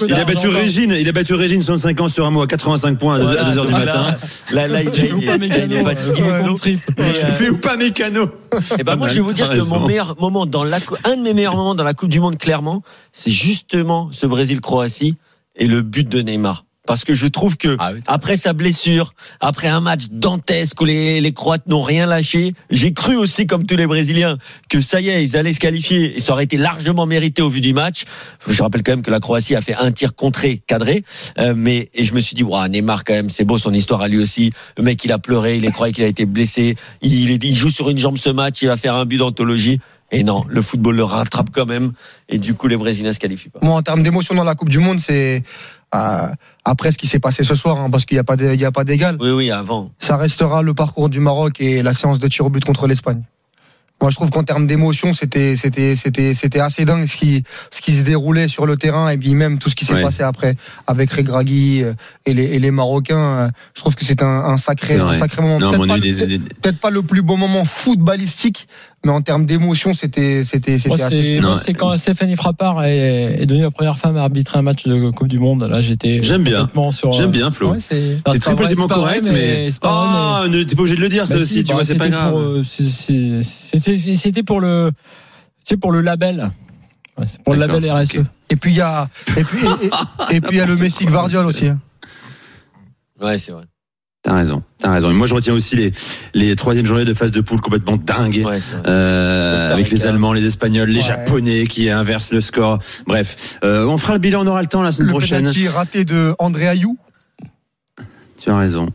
Il 0.09 0.15
a 0.15 0.25
battu. 0.25 0.49
Régine, 0.49 0.95
il 1.01 1.09
a 1.09 1.13
battu 1.13 1.35
Régine 1.35 1.63
65 1.63 2.01
ans 2.03 2.09
sur 2.09 2.27
un 2.27 2.31
mot 2.31 2.43
à 2.43 2.47
85 2.47 2.99
points 2.99 3.15
à 3.15 3.19
2 3.19 3.25
Voilà, 3.25 3.41
heures 3.43 3.51
du 3.51 3.57
donc 3.57 3.71
matin. 3.71 4.15
Là, 4.53 4.69
là, 4.69 4.83
il, 4.83 4.89
est 4.89 5.85
fatigué, 5.85 6.23
euh, 6.23 7.33
fait 7.33 7.49
ou 7.49 7.57
pas 7.57 7.77
mécano 7.79 8.27
Eh 8.79 8.85
ben 8.85 8.97
moi, 8.97 9.09
je 9.09 9.15
vais 9.15 9.21
vous 9.21 9.33
dire 9.33 9.49
que 9.49 9.69
mon 9.69 9.87
meilleur 9.87 10.21
moment 10.21 10.47
dans 10.47 10.65
la, 10.65 10.79
un 11.05 11.17
de 11.17 11.23
mes 11.23 11.35
meilleurs 11.35 11.57
moments 11.57 11.75
dans 11.75 11.85
la 11.85 11.95
Coupe 11.95 12.11
du 12.11 12.21
Monde, 12.21 12.39
clairement, 12.39 12.83
c'est 13.13 13.31
justement 13.31 14.11
ce 14.13 14.27
Brésil-Croatie 14.27 15.17
et 15.57 15.67
le 15.67 15.83
but 15.83 16.09
de 16.09 16.21
Neymar. 16.21 16.65
Parce 16.87 17.05
que 17.05 17.15
je 17.15 17.29
trouve 17.29 17.57
que 17.57 17.77
Ah 17.79 17.93
oui. 17.95 18.01
après 18.09 18.37
sa 18.37 18.53
blessure, 18.55 19.15
après 19.41 19.69
un 19.69 19.81
match 19.81 20.07
dantesque 20.11 20.81
où 20.81 20.85
les, 20.85 21.21
les 21.21 21.33
Croates 21.33 21.69
n'ont 21.69 21.83
rien 21.83 22.07
lâché, 22.07 22.55
j'ai 22.71 22.93
cru 22.93 23.15
aussi, 23.17 23.47
comme 23.47 23.67
tous 23.67 23.77
les 23.77 23.87
Brésiliens, 23.87 24.37
que 24.69 24.81
ça 24.81 25.01
y 25.01 25.09
est, 25.09 25.23
ils 25.23 25.37
allaient 25.37 25.53
se 25.53 25.61
qualifier 25.61 26.17
et 26.17 26.21
ça 26.21 26.33
aurait 26.33 26.43
été 26.43 26.57
largement 26.57 27.07
mérité 27.07 27.41
au 27.41 27.49
vu 27.49 27.61
du 27.61 27.73
match. 27.73 28.03
Je 28.49 28.61
rappelle 28.63 28.83
quand 28.83 28.93
même 28.93 29.03
que 29.03 29.13
la 29.13 29.21
Croatie 29.21 29.55
a 29.55 29.61
fait 29.61 29.77
un 29.77 29.93
tir 29.93 30.17
contré, 30.17 30.61
cadré, 30.67 31.05
euh, 31.39 31.55
mais 31.57 31.89
et 31.95 32.05
je 32.05 32.15
me 32.15 32.21
suis 32.21 32.35
dit, 32.35 32.43
waouh, 32.43 32.67
Neymar 32.67 33.05
quand 33.05 33.15
même, 33.15 33.31
c'est 33.31 33.45
beau 33.45 33.59
son 33.59 33.73
histoire 33.73 34.01
à 34.01 34.09
lui 34.09 34.19
aussi. 34.19 34.53
Le 34.77 34.83
mec, 34.83 35.05
il 35.05 35.13
a 35.13 35.19
pleuré, 35.21 35.59
il 35.59 35.71
croyait 35.71 35.93
qu'il 35.93 36.03
a 36.05 36.09
été 36.09 36.27
blessé, 36.27 36.75
il, 37.01 37.31
est- 37.31 37.45
il 37.45 37.55
joue 37.55 37.71
sur 37.71 37.91
une 37.91 37.99
jambe 37.99 38.19
ce 38.19 38.31
match, 38.31 38.61
il 38.63 38.67
va 38.67 38.77
faire 38.77 38.95
un 38.97 39.05
but 39.05 39.19
d'anthologie. 39.19 39.79
Et 40.15 40.25
non, 40.25 40.45
le 40.49 40.61
football 40.61 40.97
le 40.97 41.05
rattrape 41.05 41.49
quand 41.53 41.65
même, 41.65 41.93
et 42.29 42.37
du 42.39 42.53
coup 42.55 42.67
les 42.69 42.77
Brésiliens 42.77 43.13
se 43.15 43.19
qualifient 43.19 43.49
pas. 43.49 43.61
Moi, 43.63 43.75
en 43.77 43.83
termes 43.83 44.03
d'émotion 44.03 44.35
dans 44.35 44.45
la 44.45 44.55
Coupe 44.55 44.69
du 44.69 44.79
Monde, 44.79 44.99
c'est 45.01 45.43
après 45.93 46.91
ce 46.93 46.99
qui 46.99 47.07
s'est 47.07 47.19
passé 47.21 47.45
ce 47.45 47.55
soir, 47.55 47.79
hein, 47.79 47.91
parce 47.91 48.05
qu'il 48.07 48.17
n'y 48.17 48.21
a 48.21 48.25
pas 48.25 48.37
de- 48.37 48.53
il 48.55 48.61
y 48.61 48.65
a 48.65 48.73
pas 48.73 48.85
d'égal. 48.85 49.17
Oui, 49.21 49.31
oui, 49.31 49.51
avant. 49.51 49.91
Ça 49.99 50.17
restera 50.17 50.63
le 50.63 50.75
parcours 50.75 51.09
du 51.09 51.21
Maroc 51.21 51.61
et 51.61 51.83
la 51.83 51.95
séance 51.95 52.19
de 52.19 52.29
tir 52.29 52.47
au 52.47 52.51
but 52.51 52.65
contre 52.65 52.87
l'Espagne. 52.87 53.23
Moi, 54.01 54.11
je 54.11 54.17
trouve 54.17 54.31
qu'en 54.31 54.43
termes 54.43 54.67
d'émotion, 54.67 55.13
c'était 55.13 55.55
c'était 55.55 55.95
c'était 55.95 56.35
c'était 56.35 56.59
assez 56.59 56.85
dingue 56.85 57.07
ce 57.07 57.17
qui 57.17 57.45
ce 57.71 57.81
qui 57.81 57.97
se 57.97 58.03
déroulait 58.03 58.49
sur 58.49 58.67
le 58.67 58.77
terrain 58.77 59.11
et 59.11 59.17
puis 59.17 59.33
même 59.33 59.61
tout 59.61 59.71
ce 59.71 59.77
qui 59.77 59.85
s'est 59.85 59.95
Ouais. 59.95 60.03
passé 60.03 60.25
après 60.25 60.57
avec 60.89 61.13
Regragui 61.13 61.85
euh, 61.85 61.95
et 62.27 62.35
les 62.35 62.47
et 62.47 62.59
les 62.59 62.73
Marocains. 62.73 63.17
euh, 63.39 63.49
Je 63.75 63.81
trouve 63.81 63.95
que 63.95 64.05
c'est 64.05 64.21
un, 64.21 64.27
un 64.27 64.57
sacré 64.57 64.97
un 64.99 65.17
sacré 65.17 65.41
moment. 65.41 65.59
Pas 65.87 65.99
des, 66.01 66.39
peut-être 66.61 66.81
pas 66.81 66.91
le 66.91 67.03
plus 67.03 67.23
beau 67.23 67.37
moment 67.37 67.65
footballistique, 67.65 68.67
mais 69.05 69.11
en 69.13 69.21
termes 69.23 69.47
d'émotion, 69.47 69.95
c'était 69.95 70.45
c'était 70.45 70.79
c'était 70.79 71.03
assez. 71.03 71.35
c'est 71.35 71.41
Non, 71.41 71.49
moi, 71.51 71.59
c'est 71.59 71.73
quand 71.75 71.97
Stéphanie 71.97 72.37
Frappard 72.37 72.85
est, 72.85 73.41
est 73.43 73.47
devenue 73.47 73.65
la 73.65 73.71
première 73.71 73.99
femme 73.99 74.17
à 74.17 74.23
arbitrer 74.23 74.59
un 74.59 74.63
match 74.63 74.85
de 74.87 75.11
Coupe 75.11 75.29
du 75.29 75.39
Monde. 75.39 75.65
Là, 75.65 75.81
j'étais 75.81 76.23
J'aime 76.23 76.45
bien. 76.45 76.69
sur. 76.93 77.13
J'aime 77.13 77.31
bien, 77.31 77.51
Flo. 77.51 77.73
Ouais, 77.73 77.79
c'est 77.81 78.39
très 78.39 78.55
politiquement 78.55 78.87
correct, 78.89 79.29
mais. 79.33 79.69
Oh, 79.83 80.45
ne- 80.49 80.63
t'es 80.63 80.75
pas 80.77 80.83
obligé 80.83 80.97
de 80.97 81.01
le 81.03 81.09
dire, 81.09 81.27
ça 81.27 81.35
Bah 81.35 81.41
aussi, 81.43 81.55
si, 81.55 81.63
tu 81.65 81.69
bah, 81.69 81.75
vois, 81.75 81.85
c'est 81.85 81.95
pas 81.97 82.05
c'était 82.05 82.17
grave. 82.17 82.31
pour, 82.31 82.41
euh, 82.41 82.63
C'était 83.43 84.43
pour 84.43 84.61
le, 84.61 84.93
c'est 85.65 85.77
pour 85.77 85.93
le 85.93 86.01
label. 86.01 86.51
Ouais, 87.19 87.25
c'est 87.27 87.43
pour 87.43 87.55
le 87.55 87.61
label 87.61 87.91
RSE. 87.91 88.19
Et 88.51 88.57
puis 88.57 88.73
il 88.73 88.77
y 88.77 88.81
a 88.81 89.09
et 89.37 89.43
puis 89.45 89.59
et, 89.59 89.87
et- 90.33 90.37
et 90.37 90.41
puis 90.41 90.57
il 90.57 90.59
y 90.59 90.61
a 90.63 90.67
le 90.67 90.77
Messi 90.81 91.05
Guardiola 91.07 91.47
aussi. 91.47 91.67
hein. 91.69 91.79
Ouais, 93.21 93.39
c'est 93.39 93.53
vrai. 93.53 93.65
T'as 94.23 94.35
raison, 94.35 94.63
t'as 94.79 94.93
raison. 94.93 95.11
Et 95.11 95.15
moi, 95.15 95.27
je 95.27 95.35
retiens 95.35 95.53
aussi 95.53 95.75
les, 95.75 95.91
les 96.33 96.55
troisième 96.55 96.87
journées 96.87 97.05
de 97.05 97.13
phase 97.13 97.33
de 97.33 97.41
poule 97.41 97.61
complètement. 97.61 97.95
Ouais, 97.95 98.41
vrai. 98.43 98.59
Euh, 98.87 99.73
avec 99.73 99.91
les. 99.91 100.07
Allemands, 100.07 100.33
les 100.33 100.47
Espagnols, 100.47 100.91
les 100.91 101.01
Ouais. 101.01 101.07
Japonais 101.07 101.67
qui 101.67 101.91
inversent 101.91 102.33
le 102.33 102.41
score. 102.41 102.79
Bref, 103.09 103.59
euh, 103.65 103.85
on 103.87 103.97
fera 103.97 104.13
le 104.13 104.21
bilan, 104.21 104.45
on 104.45 104.47
aura 104.47 104.61
le 104.63 104.69
temps 104.69 104.81
la 104.83 104.93
semaine 104.93 105.09
Le 105.09 105.13
prochaine. 105.13 105.41
penalty 105.41 105.67
raté 105.67 106.05
de 106.05 106.35
André 106.39 106.69
Ayou. 106.69 106.97
Tu 108.41 108.51
as 108.51 108.57
raison. 108.57 108.89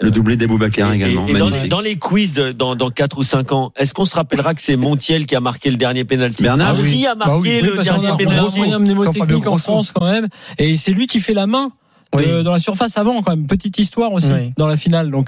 Le 0.00 0.10
doublé 0.10 0.36
d'Aboubacar 0.36 0.92
également, 0.92 1.26
et- 1.28 1.30
et 1.30 1.34
dans, 1.38 1.44
magnifique. 1.50 1.70
dans 1.70 1.80
les 1.80 1.96
quiz 1.96 2.34
de- 2.34 2.50
dans, 2.52 2.74
dans 2.74 2.90
4 2.90 3.18
ou 3.18 3.22
5 3.22 3.52
ans, 3.52 3.72
est-ce 3.76 3.94
qu'on 3.94 4.04
se 4.06 4.14
rappellera 4.14 4.52
que 4.54 4.60
c'est 4.60 4.76
Montiel 4.76 5.24
qui 5.26 5.36
a 5.36 5.40
marqué 5.40 5.70
le 5.70 5.76
dernier 5.76 6.04
penalty? 6.04 6.42
Bernard? 6.42 6.74
Ah, 6.76 6.80
oui. 6.82 6.90
Qui 6.96 7.06
a 7.06 7.14
Bah 7.14 7.26
marqué 7.26 7.40
oui, 7.40 7.60
Oui, 7.62 7.76
le 7.76 7.82
dernier 7.82 8.08
penalty? 8.18 8.56
moyen 8.58 8.78
mnémotechnique 8.80 9.46
en. 9.46 9.58
France 9.58 9.92
quand 9.92 10.04
même. 10.10 10.28
Et 10.58 10.76
c'est 10.76 10.92
lui 10.92 11.06
qui 11.06 11.20
fait 11.20 11.32
la 11.34 11.46
main 11.46 11.70
de- 12.12 12.18
Oui. 12.18 12.42
dans 12.44 12.52
la 12.52 12.58
surface 12.58 12.96
avant 12.98 13.22
quand 13.22 13.30
même. 13.30 13.46
Petite 13.46 13.78
histoire 13.78 14.12
aussi 14.12 14.30
Oui. 14.32 14.52
dans 14.56 14.66
la 14.66 14.76
finale. 14.76 15.10
Donc 15.10 15.22